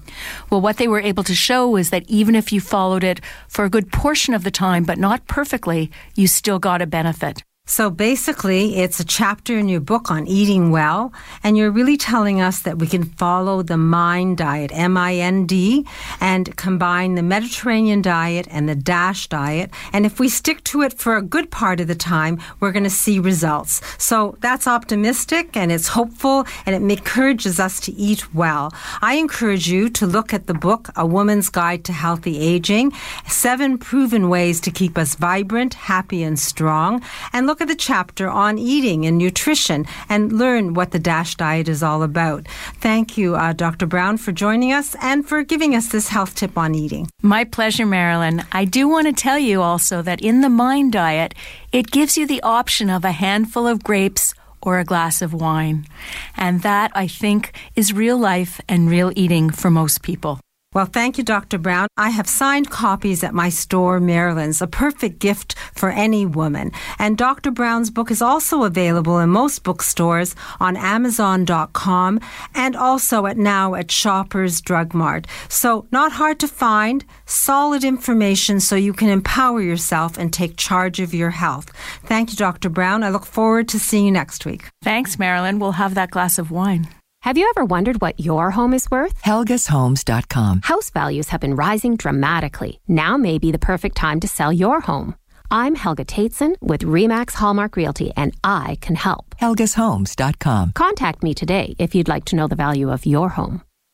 [0.49, 3.65] Well, what they were able to show is that even if you followed it for
[3.65, 7.43] a good portion of the time, but not perfectly, you still got a benefit.
[7.71, 11.13] So basically, it's a chapter in your book on eating well,
[11.45, 15.45] and you're really telling us that we can follow the MIND diet, M I N
[15.45, 15.87] D,
[16.19, 19.71] and combine the Mediterranean diet and the DASH diet.
[19.93, 22.85] And if we stick to it for a good part of the time, we're going
[22.85, 23.83] to see results.
[23.99, 28.73] So that's optimistic and it's hopeful and it encourages us to eat well.
[29.03, 32.93] I encourage you to look at the book, A Woman's Guide to Healthy Aging,
[33.27, 37.03] seven proven ways to keep us vibrant, happy, and strong,
[37.35, 41.35] and look look at the chapter on eating and nutrition and learn what the DASH
[41.35, 42.47] diet is all about.
[42.81, 43.85] Thank you, uh, Dr.
[43.85, 47.09] Brown, for joining us and for giving us this health tip on eating.
[47.21, 48.45] My pleasure, Marilyn.
[48.53, 51.35] I do want to tell you also that in the Mind Diet,
[51.73, 55.85] it gives you the option of a handful of grapes or a glass of wine.
[56.37, 60.39] And that, I think, is real life and real eating for most people.
[60.75, 61.57] Well, thank you, Dr.
[61.57, 61.89] Brown.
[61.97, 66.73] I have signed copies at my store, Marilyn's, a perfect gift for any woman.
[66.99, 67.51] And Dr.
[67.51, 72.21] Brown's book is also available in most bookstores on Amazon.com
[72.55, 75.27] and also at now at Shoppers Drug Mart.
[75.49, 81.01] So, not hard to find, solid information so you can empower yourself and take charge
[81.01, 81.73] of your health.
[82.05, 82.69] Thank you, Dr.
[82.69, 83.03] Brown.
[83.03, 84.69] I look forward to seeing you next week.
[84.83, 85.61] Thanks, Marilyn.
[85.61, 86.89] We'll have that glass of wine.
[87.23, 89.21] Have you ever wondered what your home is worth?
[89.23, 90.63] HelgasHomes.com.
[90.63, 92.81] House values have been rising dramatically.
[92.87, 95.17] Now may be the perfect time to sell your home.
[95.51, 99.35] I'm Helga Tateson with Remax Hallmark Realty, and I can help.
[99.41, 100.73] HelgasHomes.com.
[100.73, 103.63] Contact me today if you'd like to know the value of your home.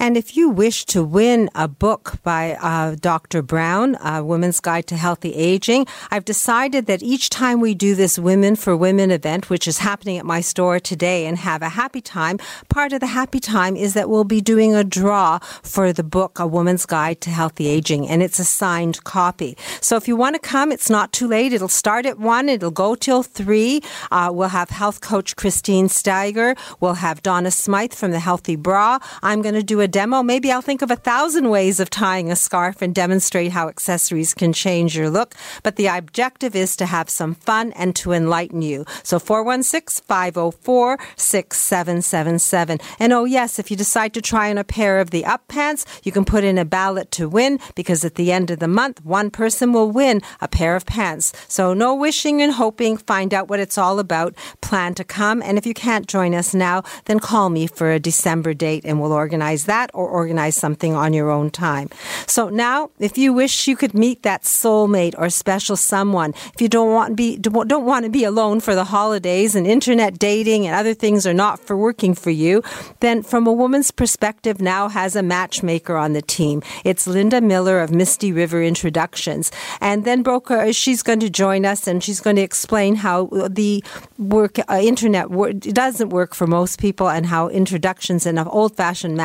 [0.00, 3.42] And if you wish to win a book by uh, Dr.
[3.42, 8.16] Brown, A Women's Guide to Healthy Aging, I've decided that each time we do this
[8.16, 12.00] Women for Women event, which is happening at my store today, and have a happy
[12.00, 16.04] time, part of the happy time is that we'll be doing a draw for the
[16.04, 19.56] book, A Woman's Guide to Healthy Aging, and it's a signed copy.
[19.80, 21.52] So if you want to come, it's not too late.
[21.52, 23.82] It'll start at one, it'll go till three.
[24.12, 26.56] Uh, we'll have health coach Christine Steiger.
[26.78, 29.00] We'll have Donna Smythe from the Healthy Bra.
[29.24, 30.22] I'm going to do a demo.
[30.22, 34.34] Maybe I'll think of a thousand ways of tying a scarf and demonstrate how accessories
[34.34, 35.34] can change your look.
[35.62, 38.84] But the objective is to have some fun and to enlighten you.
[39.02, 42.78] So 416 504 6777.
[42.98, 45.86] And oh, yes, if you decide to try on a pair of the up pants,
[46.04, 49.04] you can put in a ballot to win because at the end of the month,
[49.04, 51.32] one person will win a pair of pants.
[51.48, 52.96] So no wishing and hoping.
[52.98, 54.34] Find out what it's all about.
[54.60, 55.42] Plan to come.
[55.42, 59.00] And if you can't join us now, then call me for a December date and
[59.00, 61.88] we'll organize that or organize something on your own time.
[62.26, 66.68] So now, if you wish you could meet that soulmate or special someone, if you
[66.68, 70.66] don't want to be don't want to be alone for the holidays and internet dating
[70.66, 72.62] and other things are not for working for you,
[73.00, 76.62] then from a woman's perspective now has a matchmaker on the team.
[76.84, 79.50] It's Linda Miller of Misty River Introductions.
[79.80, 83.82] And then broker she's going to join us and she's going to explain how the
[84.18, 85.28] work uh, internet
[85.60, 89.16] doesn't work for most people and how introductions and an old-fashioned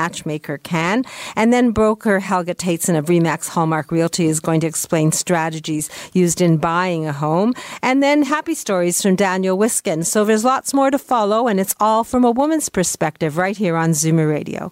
[0.44, 1.04] matchmaker can.
[1.36, 6.41] And then broker Helga Tateson of Remax Hallmark Realty is going to explain strategies used
[6.41, 7.54] in buying a home.
[7.82, 10.04] And then happy stories from Daniel Wiskin.
[10.04, 13.76] So there's lots more to follow, and it's all from a woman's perspective right here
[13.76, 14.72] on Zoomer Radio.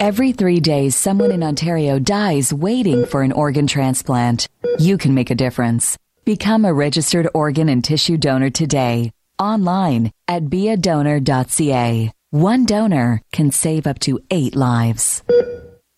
[0.00, 4.48] Every three days, someone in Ontario dies waiting for an organ transplant.
[4.78, 5.96] You can make a difference.
[6.24, 12.12] Become a registered organ and tissue donor today, online at beadonor.ca.
[12.34, 15.22] One donor can save up to eight lives.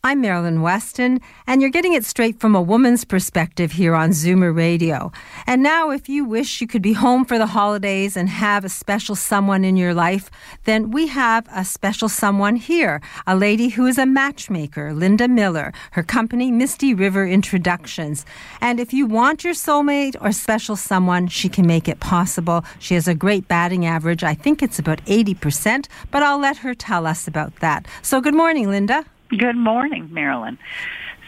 [0.06, 4.54] I'm Marilyn Weston, and you're getting it straight from a woman's perspective here on Zoomer
[4.54, 5.10] Radio.
[5.46, 8.68] And now, if you wish you could be home for the holidays and have a
[8.68, 10.30] special someone in your life,
[10.64, 15.72] then we have a special someone here, a lady who is a matchmaker, Linda Miller,
[15.92, 18.26] her company, Misty River Introductions.
[18.60, 22.62] And if you want your soulmate or special someone, she can make it possible.
[22.78, 24.22] She has a great batting average.
[24.22, 27.88] I think it's about 80%, but I'll let her tell us about that.
[28.02, 29.06] So, good morning, Linda.
[29.38, 30.58] Good morning, Marilyn.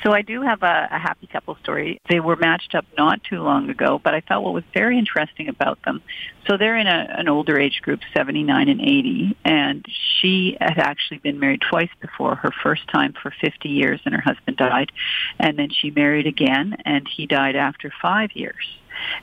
[0.03, 2.01] So I do have a, a happy couple story.
[2.09, 5.49] They were matched up not too long ago, but I thought what was very interesting
[5.49, 6.03] about them.
[6.47, 9.85] So they're in a, an older age group, 79 and 80, and
[10.21, 12.37] she had actually been married twice before.
[12.37, 14.93] Her first time for 50 years, and her husband died,
[15.41, 18.65] and then she married again, and he died after five years.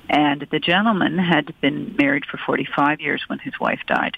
[0.10, 4.18] And the gentleman had been married for 45 years when his wife died.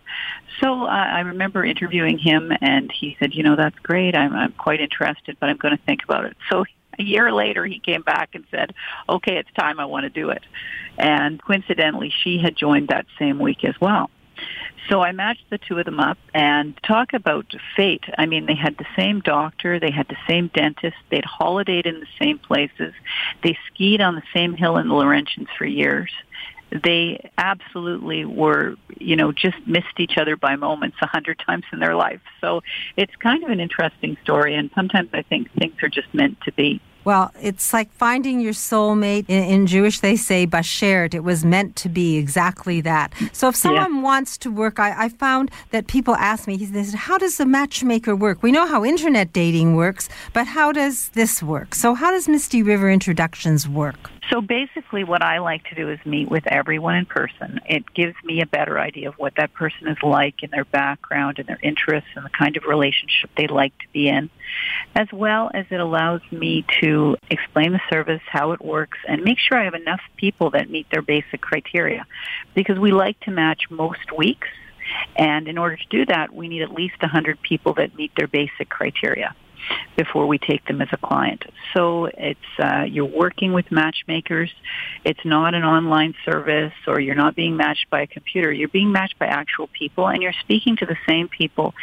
[0.62, 4.16] So uh, I remember interviewing him, and he said, "You know, that's great.
[4.16, 6.66] I'm, I'm quite interested, but I'm going to think about it." So
[6.98, 8.74] a year later, he came back and said,
[9.10, 9.80] "Okay, it's time.
[9.80, 10.44] I want to do it."
[10.98, 14.10] And coincidentally, she had joined that same week as well.
[14.90, 18.04] So I matched the two of them up and talk about fate.
[18.18, 22.00] I mean, they had the same doctor, they had the same dentist, they'd holidayed in
[22.00, 22.94] the same places,
[23.44, 26.12] they skied on the same hill in the Laurentians for years.
[26.72, 31.80] They absolutely were, you know, just missed each other by moments a hundred times in
[31.80, 32.22] their life.
[32.42, 32.62] So
[32.98, 36.52] it's kind of an interesting story, and sometimes I think things are just meant to
[36.52, 36.82] be.
[37.06, 39.26] Well, it's like finding your soulmate.
[39.28, 41.14] In, in, Jewish, they say bashert.
[41.14, 43.14] It was meant to be exactly that.
[43.32, 44.02] So if someone yeah.
[44.02, 47.46] wants to work, I, I, found that people ask me, they said, how does the
[47.46, 48.42] matchmaker work?
[48.42, 51.76] We know how internet dating works, but how does this work?
[51.76, 54.10] So how does Misty River Introductions work?
[54.32, 57.60] So basically, what I like to do is meet with everyone in person.
[57.70, 61.38] It gives me a better idea of what that person is like in their background
[61.38, 64.32] and their interests and the kind of relationship they like to be in,
[64.96, 69.38] as well as it allows me to explain the service, how it works, and make
[69.40, 72.06] sure I have enough people that meet their basic criteria.
[72.54, 74.48] Because we like to match most weeks,
[75.16, 78.28] and in order to do that, we need at least 100 people that meet their
[78.28, 79.36] basic criteria.
[79.96, 81.44] Before we take them as a client.
[81.74, 84.52] So it's uh, you're working with matchmakers.
[85.04, 88.52] It's not an online service, or you're not being matched by a computer.
[88.52, 91.74] You're being matched by actual people, and you're speaking to the same people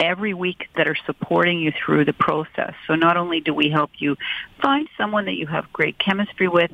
[0.00, 2.74] every week that are supporting you through the process.
[2.86, 4.16] So not only do we help you
[4.60, 6.70] find someone that you have great chemistry with,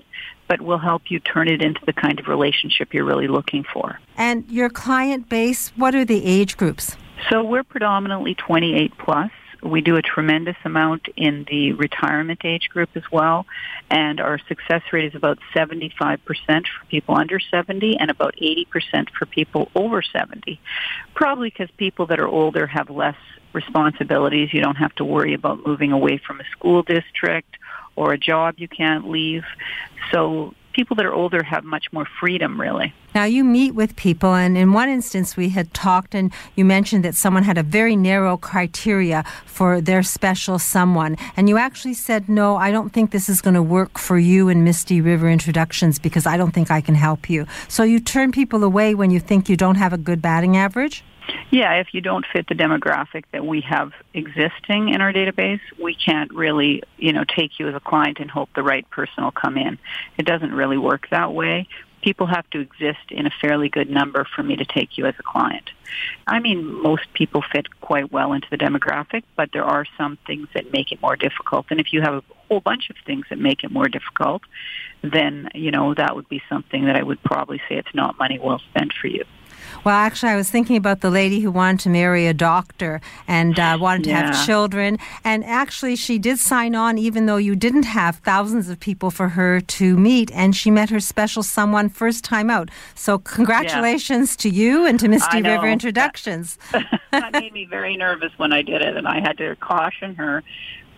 [0.48, 3.98] but we'll help you turn it into the kind of relationship you're really looking for.
[4.16, 6.96] And your client base, what are the age groups?
[7.30, 9.30] So we're predominantly 28 plus.
[9.64, 13.46] We do a tremendous amount in the retirement age group as well,
[13.90, 19.24] and our success rate is about 75% for people under 70 and about 80% for
[19.24, 20.60] people over 70.
[21.14, 23.16] Probably because people that are older have less
[23.54, 24.52] responsibilities.
[24.52, 27.56] You don't have to worry about moving away from a school district
[27.96, 29.44] or a job you can't leave.
[30.12, 32.92] So people that are older have much more freedom, really.
[33.14, 37.04] Now, you meet with people, and in one instance, we had talked, and you mentioned
[37.04, 41.16] that someone had a very narrow criteria for their special someone.
[41.36, 44.48] And you actually said, No, I don't think this is going to work for you
[44.48, 47.46] in Misty River Introductions because I don't think I can help you.
[47.68, 51.04] So you turn people away when you think you don't have a good batting average?
[51.50, 55.94] Yeah, if you don't fit the demographic that we have existing in our database, we
[55.94, 59.30] can't really, you know, take you as a client and hope the right person will
[59.30, 59.78] come in.
[60.18, 61.68] It doesn't really work that way.
[62.02, 65.14] People have to exist in a fairly good number for me to take you as
[65.18, 65.70] a client.
[66.26, 70.48] I mean, most people fit quite well into the demographic, but there are some things
[70.54, 71.66] that make it more difficult.
[71.70, 74.42] And if you have a whole bunch of things that make it more difficult,
[75.02, 78.38] then, you know, that would be something that I would probably say it's not money
[78.38, 79.24] well spent for you.
[79.84, 83.58] Well, actually, I was thinking about the lady who wanted to marry a doctor and
[83.58, 84.32] uh, wanted to Yeah.
[84.32, 84.98] have children.
[85.24, 89.30] And actually, she did sign on, even though you didn't have thousands of people for
[89.30, 90.30] her to meet.
[90.32, 92.70] And she met her special someone first time out.
[92.94, 96.58] So, congratulations to you and to Misty River Introductions.
[97.10, 100.42] that made me very nervous when I did it, and I had to caution her.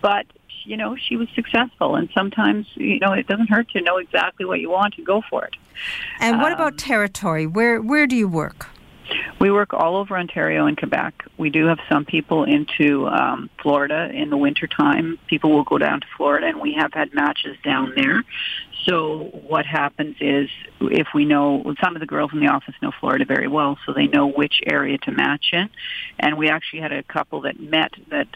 [0.01, 0.25] But
[0.67, 4.45] you know, she was successful, and sometimes you know it doesn't hurt to know exactly
[4.45, 5.55] what you want and go for it.
[6.19, 7.47] And what Um, about territory?
[7.47, 8.67] Where where do you work?
[9.39, 11.13] We work all over Ontario and Quebec.
[11.37, 15.17] We do have some people into um, Florida in the wintertime.
[15.27, 18.23] People will go down to Florida, and we have had matches down there.
[18.87, 22.91] So what happens is, if we know some of the girls in the office know
[22.99, 25.69] Florida very well, so they know which area to match in.
[26.19, 28.27] And we actually had a couple that met that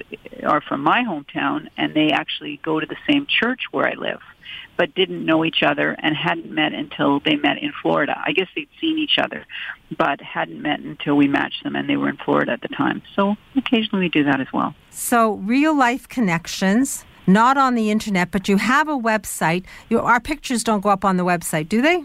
[0.43, 4.19] are from my hometown, and they actually go to the same church where I live
[4.77, 8.19] but didn't know each other and hadn't met until they met in Florida.
[8.25, 9.45] I guess they'd seen each other,
[9.95, 13.01] but hadn't met until we matched them and they were in Florida at the time.
[13.15, 14.73] So occasionally we do that as well.
[14.89, 19.65] So, real life connections, not on the internet, but you have a website.
[19.89, 22.03] You, our pictures don't go up on the website, do they?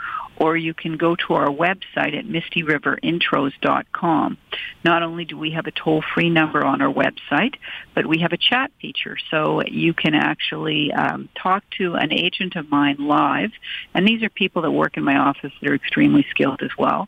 [0.41, 4.39] or you can go to our website at mistyriverinTros.com.
[4.83, 7.57] Not only do we have a toll-free number on our website,
[7.95, 9.19] but we have a chat feature.
[9.31, 13.51] So you can actually um, talk to an agent of mine live.
[13.93, 17.07] And these are people that work in my office that are extremely skilled as well.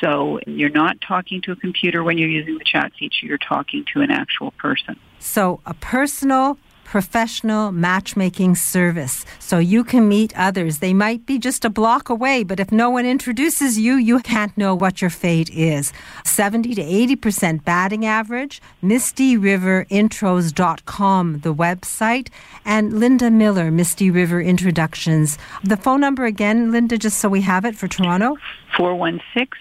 [0.00, 3.26] So you're not talking to a computer when you're using the chat feature.
[3.26, 5.00] You're talking to an actual person.
[5.18, 6.58] So, a personal,
[6.88, 9.24] professional matchmaking service.
[9.38, 10.78] So you can meet others.
[10.78, 14.56] They might be just a block away, but if no one introduces you, you can't
[14.56, 15.92] know what your fate is.
[16.24, 22.28] 70 to 80% batting average, MistyRiverIntros.com, the website,
[22.64, 25.36] and Linda Miller, Misty River Introductions.
[25.62, 28.38] The phone number again, Linda, just so we have it for Toronto?
[28.76, 29.58] 416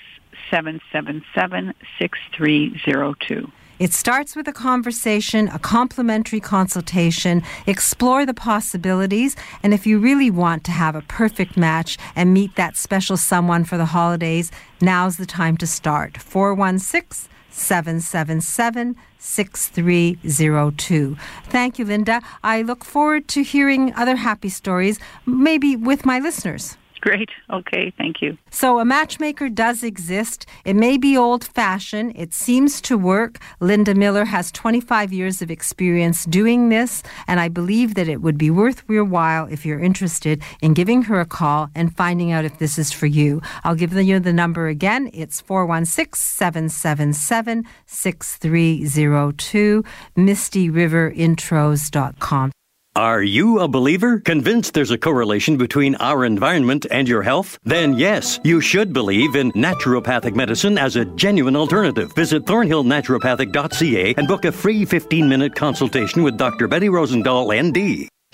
[0.49, 3.51] 777 6302.
[3.79, 10.31] It starts with a conversation, a complimentary consultation, explore the possibilities, and if you really
[10.31, 14.51] want to have a perfect match and meet that special someone for the holidays,
[14.81, 16.17] now's the time to start.
[16.17, 21.17] 416 777 6302.
[21.45, 22.21] Thank you, Linda.
[22.43, 26.77] I look forward to hearing other happy stories, maybe with my listeners.
[27.01, 27.29] Great.
[27.51, 27.91] Okay.
[27.97, 28.37] Thank you.
[28.49, 30.45] So, a matchmaker does exist.
[30.65, 32.13] It may be old fashioned.
[32.15, 33.39] It seems to work.
[33.59, 38.37] Linda Miller has 25 years of experience doing this, and I believe that it would
[38.37, 42.45] be worth your while if you're interested in giving her a call and finding out
[42.45, 43.41] if this is for you.
[43.63, 45.11] I'll give you the number again.
[45.13, 49.83] It's 416 777 6302,
[50.17, 52.51] MistyRiverIntros.com.
[52.97, 54.19] Are you a believer?
[54.19, 57.59] Convinced there's a correlation between our environment and your health?
[57.63, 62.11] Then yes, you should believe in naturopathic medicine as a genuine alternative.
[62.15, 66.67] Visit thornhillnaturopathic.ca and book a free 15 minute consultation with Dr.
[66.67, 68.09] Betty Rosendahl, ND.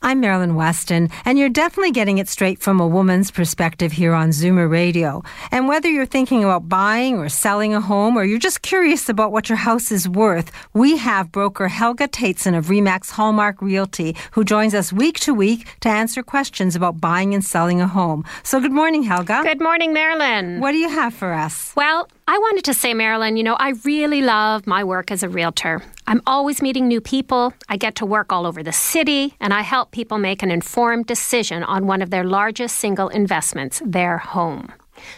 [0.00, 4.28] I'm Marilyn Weston, and you're definitely getting it straight from a woman's perspective here on
[4.28, 5.24] Zoomer Radio.
[5.50, 9.32] And whether you're thinking about buying or selling a home, or you're just curious about
[9.32, 14.44] what your house is worth, we have broker Helga Tateson of Remax Hallmark Realty, who
[14.44, 18.24] joins us week to week to answer questions about buying and selling a home.
[18.44, 19.42] So, good morning, Helga.
[19.42, 20.60] Good morning, Marilyn.
[20.60, 21.72] What do you have for us?
[21.74, 25.30] Well, I wanted to say, Marilyn, you know, I really love my work as a
[25.30, 25.82] realtor.
[26.06, 27.54] I'm always meeting new people.
[27.70, 31.06] I get to work all over the city, and I help people make an informed
[31.06, 34.70] decision on one of their largest single investments, their home.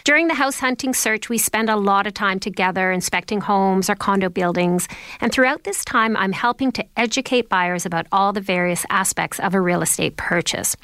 [0.05, 3.95] During the house hunting search, we spend a lot of time together inspecting homes or
[3.95, 4.87] condo buildings.
[5.19, 9.53] And throughout this time, I'm helping to educate buyers about all the various aspects of
[9.53, 10.77] a real estate purchase.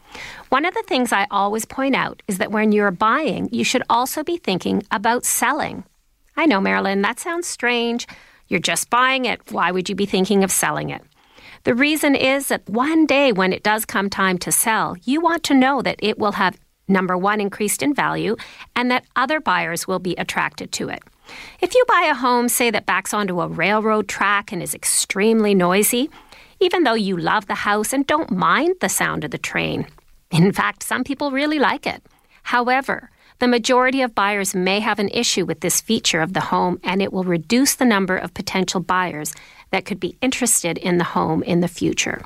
[0.50, 3.84] One of the things I always point out is that when you're buying, you should
[3.90, 5.86] also be thinking about selling.
[6.38, 8.08] I know, Marilyn, that sounds strange.
[8.48, 9.52] You're just buying it.
[9.52, 11.02] Why would you be thinking of selling it?
[11.64, 15.44] The reason is that one day when it does come time to sell, you want
[15.46, 16.58] to know that it will have,
[16.88, 18.38] number one, increased in value
[18.76, 21.02] and that other buyers will be attracted to it.
[21.60, 25.54] If you buy a home, say, that backs onto a railroad track and is extremely
[25.56, 26.10] noisy,
[26.60, 29.88] even though you love the house and don't mind the sound of the train,
[30.32, 32.02] in fact, some people really like it.
[32.44, 33.10] However,
[33.40, 37.02] the majority of buyers may have an issue with this feature of the home, and
[37.02, 39.34] it will reduce the number of potential buyers
[39.70, 42.24] that could be interested in the home in the future.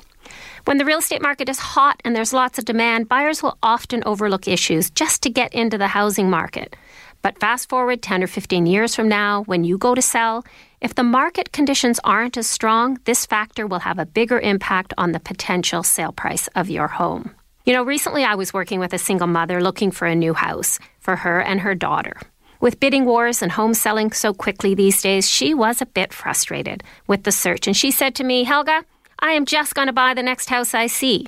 [0.64, 4.02] When the real estate market is hot and there's lots of demand, buyers will often
[4.06, 6.76] overlook issues just to get into the housing market.
[7.20, 10.44] But fast forward 10 or 15 years from now, when you go to sell,
[10.80, 15.12] if the market conditions aren't as strong, this factor will have a bigger impact on
[15.12, 17.32] the potential sale price of your home.
[17.64, 20.80] You know, recently I was working with a single mother looking for a new house
[21.02, 22.16] for her and her daughter.
[22.60, 26.84] With bidding wars and home selling so quickly these days, she was a bit frustrated
[27.08, 27.66] with the search.
[27.66, 28.84] And she said to me, Helga,
[29.18, 31.26] I am just going to buy the next house I see.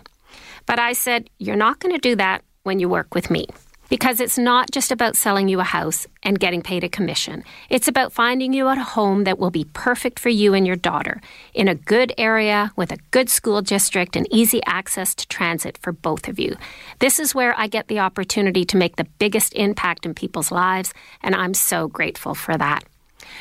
[0.64, 3.49] But I said, You're not going to do that when you work with me.
[3.89, 7.45] Because it's not just about selling you a house and getting paid a commission.
[7.70, 11.20] It's about finding you a home that will be perfect for you and your daughter
[11.53, 15.93] in a good area with a good school district and easy access to transit for
[15.93, 16.57] both of you.
[16.99, 20.93] This is where I get the opportunity to make the biggest impact in people's lives,
[21.22, 22.85] and I'm so grateful for that.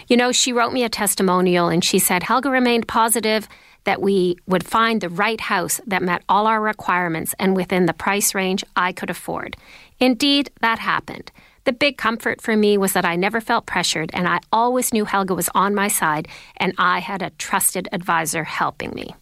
[0.08, 3.48] You know, she wrote me a testimonial and she said Helga remained positive
[3.84, 7.94] that we would find the right house that met all our requirements and within the
[7.94, 9.58] price range I could afford.
[10.04, 11.32] Indeed, that happened.
[11.64, 15.06] The big comfort for me was that I never felt pressured and I always knew
[15.06, 16.28] Helga was on my side
[16.58, 19.16] and I had a trusted advisor helping me.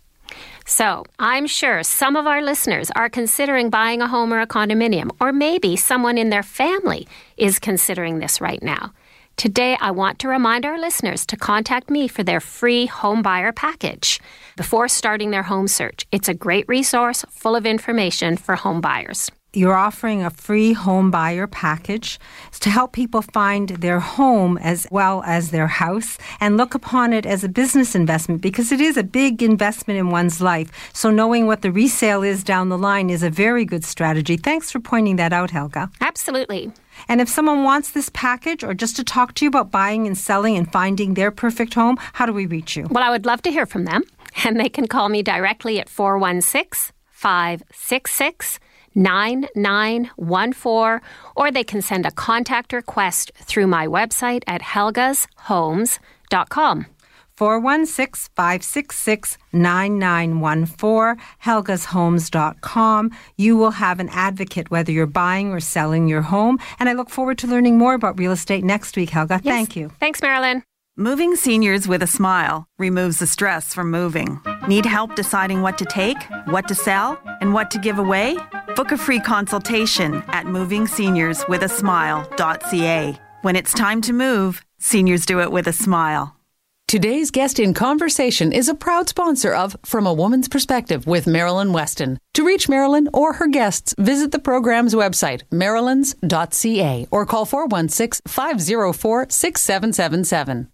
[0.65, 5.11] So, I'm sure some of our listeners are considering buying a home or a condominium,
[5.19, 7.07] or maybe someone in their family
[7.38, 8.91] is considering this right now.
[9.38, 13.51] Today, I want to remind our listeners to contact me for their free home buyer
[13.51, 14.19] package
[14.57, 16.07] before starting their home search.
[16.11, 19.29] It's a great resource full of information for home buyers.
[19.54, 22.22] You're offering a free home buyer package
[22.62, 27.26] to help people find their home as well as their house and look upon it
[27.26, 30.72] as a business investment because it is a big investment in one's life.
[30.93, 34.38] So, knowing what the resale is down the line is a very good strategy.
[34.38, 35.91] Thanks for pointing that out, Helga.
[35.99, 36.72] Absolutely.
[37.10, 40.18] And if someone wants this package or just to talk to you about buying and
[40.18, 42.88] selling and finding their perfect home, how do we reach you?
[42.89, 44.04] Well, I would love to hear from them,
[44.45, 48.60] and they can call me directly at 416 566
[48.95, 51.01] 9914,
[51.35, 56.85] or they can send a contact request through my website at helgashomes.com.
[57.41, 63.11] 416 566 9914, helgashomes.com.
[63.35, 66.59] You will have an advocate whether you're buying or selling your home.
[66.79, 69.41] And I look forward to learning more about real estate next week, Helga.
[69.43, 69.55] Yes.
[69.55, 69.89] Thank you.
[69.99, 70.61] Thanks, Marilyn.
[70.97, 74.41] Moving seniors with a smile removes the stress from moving.
[74.67, 76.17] Need help deciding what to take,
[76.47, 78.37] what to sell, and what to give away?
[78.75, 83.19] Book a free consultation at movingseniorswithasmile.ca.
[83.41, 86.35] When it's time to move, seniors do it with a smile.
[86.89, 91.71] Today's guest in conversation is a proud sponsor of From a Woman's Perspective with Marilyn
[91.71, 92.17] Weston.
[92.33, 99.27] To reach Marilyn or her guests, visit the program's website, marilyns.ca, or call 416 504
[99.29, 100.67] 6777.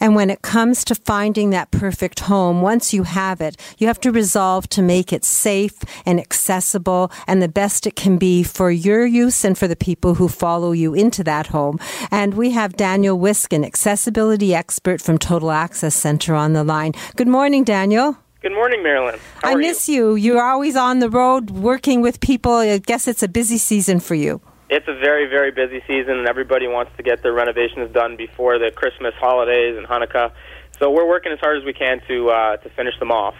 [0.00, 4.00] And when it comes to finding that perfect home, once you have it, you have
[4.00, 8.70] to resolve to make it safe and accessible and the best it can be for
[8.70, 11.78] your use and for the people who follow you into that home.
[12.10, 16.92] And we have Daniel Wiskin, accessibility expert from Total Access Center on the line.
[17.16, 18.16] Good morning, Daniel.
[18.40, 19.18] Good morning, Marilyn.
[19.42, 20.16] How I miss you?
[20.16, 20.32] you.
[20.34, 22.52] You're always on the road working with people.
[22.52, 24.42] I guess it's a busy season for you.
[24.70, 28.58] It's a very, very busy season, and everybody wants to get their renovations done before
[28.58, 30.32] the Christmas holidays and Hanukkah.
[30.78, 33.34] So we're working as hard as we can to uh, to finish them off.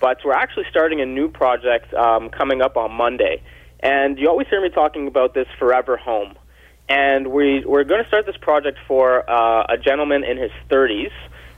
[0.00, 3.42] But we're actually starting a new project um, coming up on Monday,
[3.80, 6.34] and you always hear me talking about this Forever Home.
[6.90, 11.10] And we we're going to start this project for uh, a gentleman in his 30s.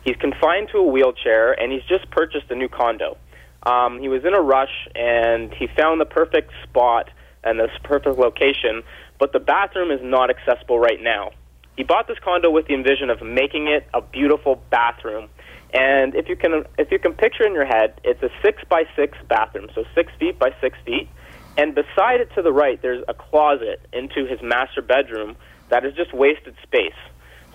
[0.04, 3.18] He's confined to a wheelchair, and he's just purchased a new condo.
[3.64, 7.10] Um, he was in a rush, and he found the perfect spot
[7.44, 8.82] and this perfect location
[9.18, 11.30] but the bathroom is not accessible right now.
[11.76, 15.28] He bought this condo with the envision of making it a beautiful bathroom.
[15.72, 18.84] And if you can, if you can picture in your head, it's a six by
[18.96, 21.08] six bathroom, so six feet by six feet.
[21.56, 25.36] And beside it to the right, there's a closet into his master bedroom
[25.70, 26.98] that is just wasted space.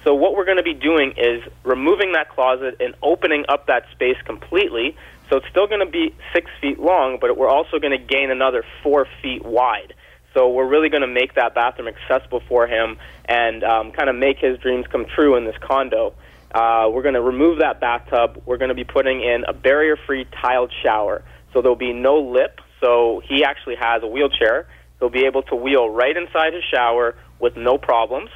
[0.04, 3.84] So what we're going to be doing is removing that closet and opening up that
[3.94, 4.96] space completely.
[5.30, 8.30] So it's still going to be six feet long, but we're also going to gain
[8.30, 9.94] another four feet wide.
[10.34, 14.16] So we're really going to make that bathroom accessible for him and um, kind of
[14.16, 16.16] make his dreams come true in this condo.
[16.54, 18.42] Uh, we're going to remove that bathtub.
[18.46, 21.24] We're going to be putting in a barrier-free tiled shower.
[21.52, 22.62] So there'll be no lip.
[22.82, 24.68] So he actually has a wheelchair.
[25.00, 28.30] He'll be able to wheel right inside his shower with no problems.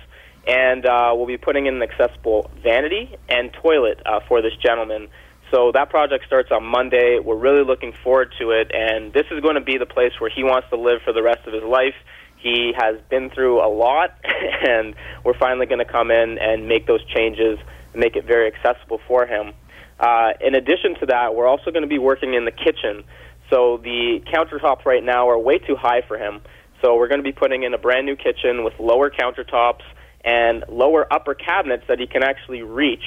[0.48, 5.10] And uh, we'll be putting in an accessible vanity and toilet uh, for this gentleman.
[5.52, 7.20] So that project starts on Monday.
[7.24, 10.30] We're really looking forward to it, and this is going to be the place where
[10.30, 11.96] he wants to live for the rest of his life.
[12.38, 14.20] He has been through a lot,
[14.68, 14.94] and
[15.24, 17.58] we're finally going to come in and make those changes,
[17.96, 19.54] make it very accessible for him.
[20.00, 23.04] Uh, in addition to that, we're also going to be working in the kitchen.
[23.50, 26.42] So the countertops right now are way too high for him.
[26.82, 29.82] So we're going to be putting in a brand new kitchen with lower countertops
[30.24, 33.04] and lower upper cabinets that he can actually reach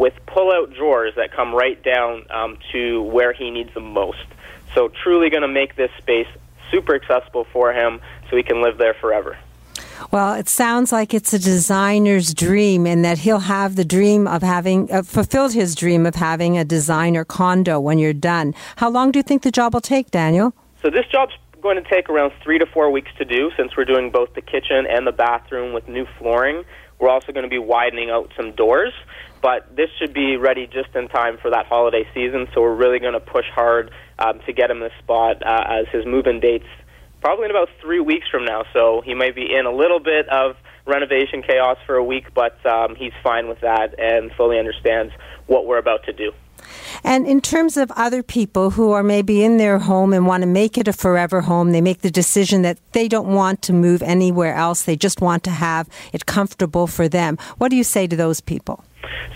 [0.00, 4.24] with pull-out drawers that come right down um, to where he needs them most.
[4.74, 6.26] So truly going to make this space
[6.70, 9.36] super accessible for him so he can live there forever.
[10.10, 14.40] Well, it sounds like it's a designer's dream, and that he'll have the dream of
[14.40, 18.54] having uh, fulfilled his dream of having a designer condo when you're done.
[18.76, 20.54] How long do you think the job will take, Daniel?
[20.82, 23.84] So this job's going to take around three to four weeks to do, since we're
[23.84, 26.64] doing both the kitchen and the bathroom with new flooring.
[26.98, 28.94] We're also going to be widening out some doors
[29.42, 32.46] but this should be ready just in time for that holiday season.
[32.54, 35.86] So we're really going to push hard um, to get him this spot uh, as
[35.92, 36.66] his move-in dates
[37.20, 38.64] probably in about three weeks from now.
[38.72, 42.64] So he might be in a little bit of renovation chaos for a week, but
[42.66, 45.12] um, he's fine with that and fully understands
[45.46, 46.32] what we're about to do.
[47.04, 50.46] And in terms of other people who are maybe in their home and want to
[50.46, 54.02] make it a forever home, they make the decision that they don't want to move
[54.02, 54.82] anywhere else.
[54.82, 57.38] They just want to have it comfortable for them.
[57.58, 58.84] What do you say to those people?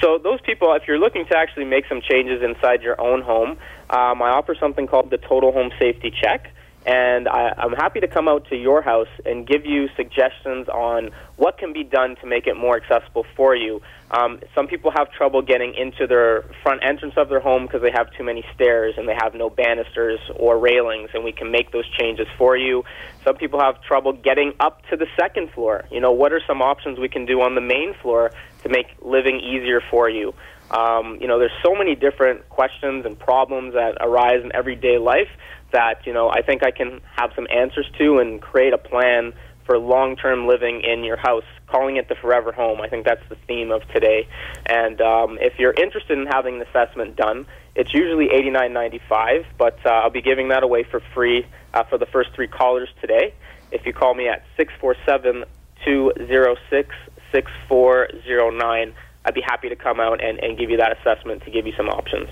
[0.00, 3.50] So those people, if you're looking to actually make some changes inside your own home,
[3.90, 6.53] um, I offer something called the Total Home Safety Check.
[6.86, 11.10] And I, I'm happy to come out to your house and give you suggestions on
[11.36, 13.80] what can be done to make it more accessible for you.
[14.10, 17.90] Um, some people have trouble getting into their front entrance of their home because they
[17.90, 21.72] have too many stairs and they have no banisters or railings, and we can make
[21.72, 22.84] those changes for you.
[23.24, 25.86] Some people have trouble getting up to the second floor.
[25.90, 28.30] You know, what are some options we can do on the main floor
[28.62, 30.34] to make living easier for you?
[30.70, 35.28] Um, you know, there's so many different questions and problems that arise in everyday life
[35.74, 39.32] that you know I think I can have some answers to and create a plan
[39.66, 42.82] for long-term living in your house, calling it the forever home.
[42.82, 44.28] I think that's the theme of today.
[44.66, 49.78] And um, if you're interested in having an assessment done, it's usually eighty-nine ninety-five, but
[49.86, 53.34] uh, I'll be giving that away for free uh, for the first three callers today.
[53.72, 55.44] If you call me at six four seven
[55.84, 56.88] two zero six
[57.32, 58.94] six four zero nine.
[59.24, 61.72] I'd be happy to come out and, and give you that assessment to give you
[61.76, 62.28] some options.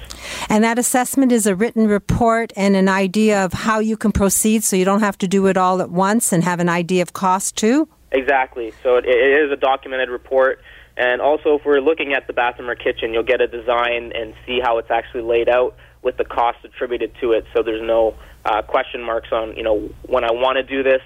[0.48, 4.62] And that assessment is a written report and an idea of how you can proceed
[4.62, 7.12] so you don't have to do it all at once and have an idea of
[7.12, 7.88] cost too?
[8.10, 8.72] Exactly.
[8.82, 10.60] So it, it is a documented report
[10.96, 14.34] And also, if we're looking at the bathroom or kitchen, you'll get a design and
[14.46, 17.46] see how it's actually laid out with the cost attributed to it.
[17.54, 18.14] So there's no
[18.44, 21.00] uh, question marks on, you know, when I want to do this,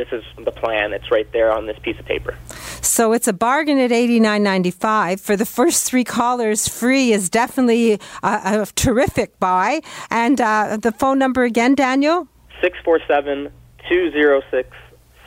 [0.00, 0.94] this is the plan.
[0.94, 2.34] It's right there on this piece of paper.
[2.80, 6.66] So it's a bargain at eighty nine ninety five for the first three callers.
[6.66, 9.82] Free is definitely a, a terrific buy.
[10.08, 12.28] And uh, the phone number again, Daniel.
[12.62, 13.52] 647
[13.88, 14.76] 206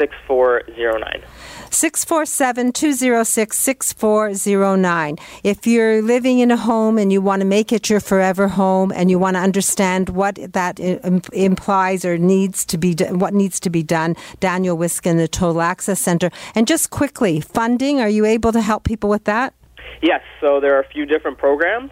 [0.03, 1.23] 6409.
[1.69, 5.17] 647 206 6409.
[5.43, 8.91] If you're living in a home and you want to make it your forever home
[8.93, 13.69] and you want to understand what that implies or needs to be what needs to
[13.69, 16.29] be done, Daniel Wiskin, the Total Access Center.
[16.53, 19.53] And just quickly, funding, are you able to help people with that?
[20.01, 21.91] Yes, so there are a few different programs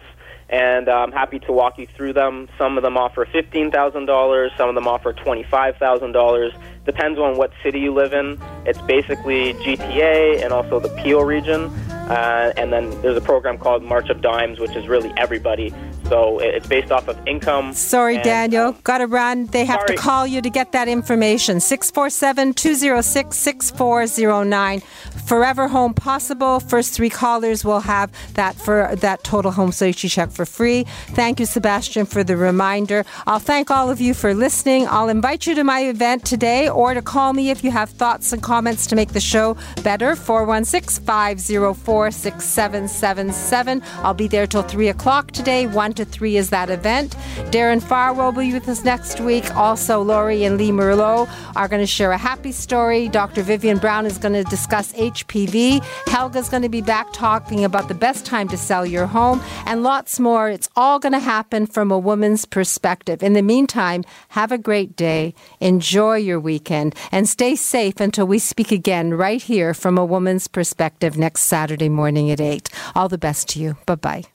[0.52, 2.46] and uh, I'm happy to walk you through them.
[2.58, 6.52] Some of them offer $15,000, some of them offer $25,000.
[6.84, 8.40] Depends on what city you live in.
[8.66, 11.70] It's basically GTA and also the Peel region.
[12.08, 15.72] Uh, and then there's a program called March of Dimes, which is really everybody.
[16.08, 17.72] So it's based off of income.
[17.72, 18.68] Sorry, and, Daniel.
[18.68, 19.46] Um, Got to run.
[19.46, 19.96] They have sorry.
[19.96, 21.60] to call you to get that information.
[21.60, 24.80] 647 206 6409.
[25.26, 26.60] Forever Home Possible.
[26.60, 30.84] First three callers will have that for that total home safety check for free.
[31.10, 33.04] Thank you, Sebastian, for the reminder.
[33.26, 34.86] I'll thank all of you for listening.
[34.88, 38.32] I'll invite you to my event today or to call me if you have thoughts
[38.32, 40.16] and comments to make the show better.
[40.16, 43.82] 416 504 6777.
[43.98, 45.66] I'll be there till 3 o'clock today.
[45.66, 47.14] 1 to 3 is that event.
[47.50, 49.54] Darren Farwell will be with us next week.
[49.54, 53.08] Also, Laurie and Lee Merlot are going to share a happy story.
[53.08, 53.42] Dr.
[53.42, 55.82] Vivian Brown is going to discuss HPV.
[56.06, 59.82] Helga's going to be back talking about the best time to sell your home and
[59.82, 60.48] lots more.
[60.48, 63.22] It's all going to happen from a woman's perspective.
[63.22, 65.34] In the meantime, have a great day.
[65.60, 70.48] Enjoy your weekend and stay safe until we speak again right here from a woman's
[70.48, 71.42] perspective next
[71.82, 72.68] Saturday morning at 8.
[72.94, 73.76] All the best to you.
[73.86, 74.31] Bye bye.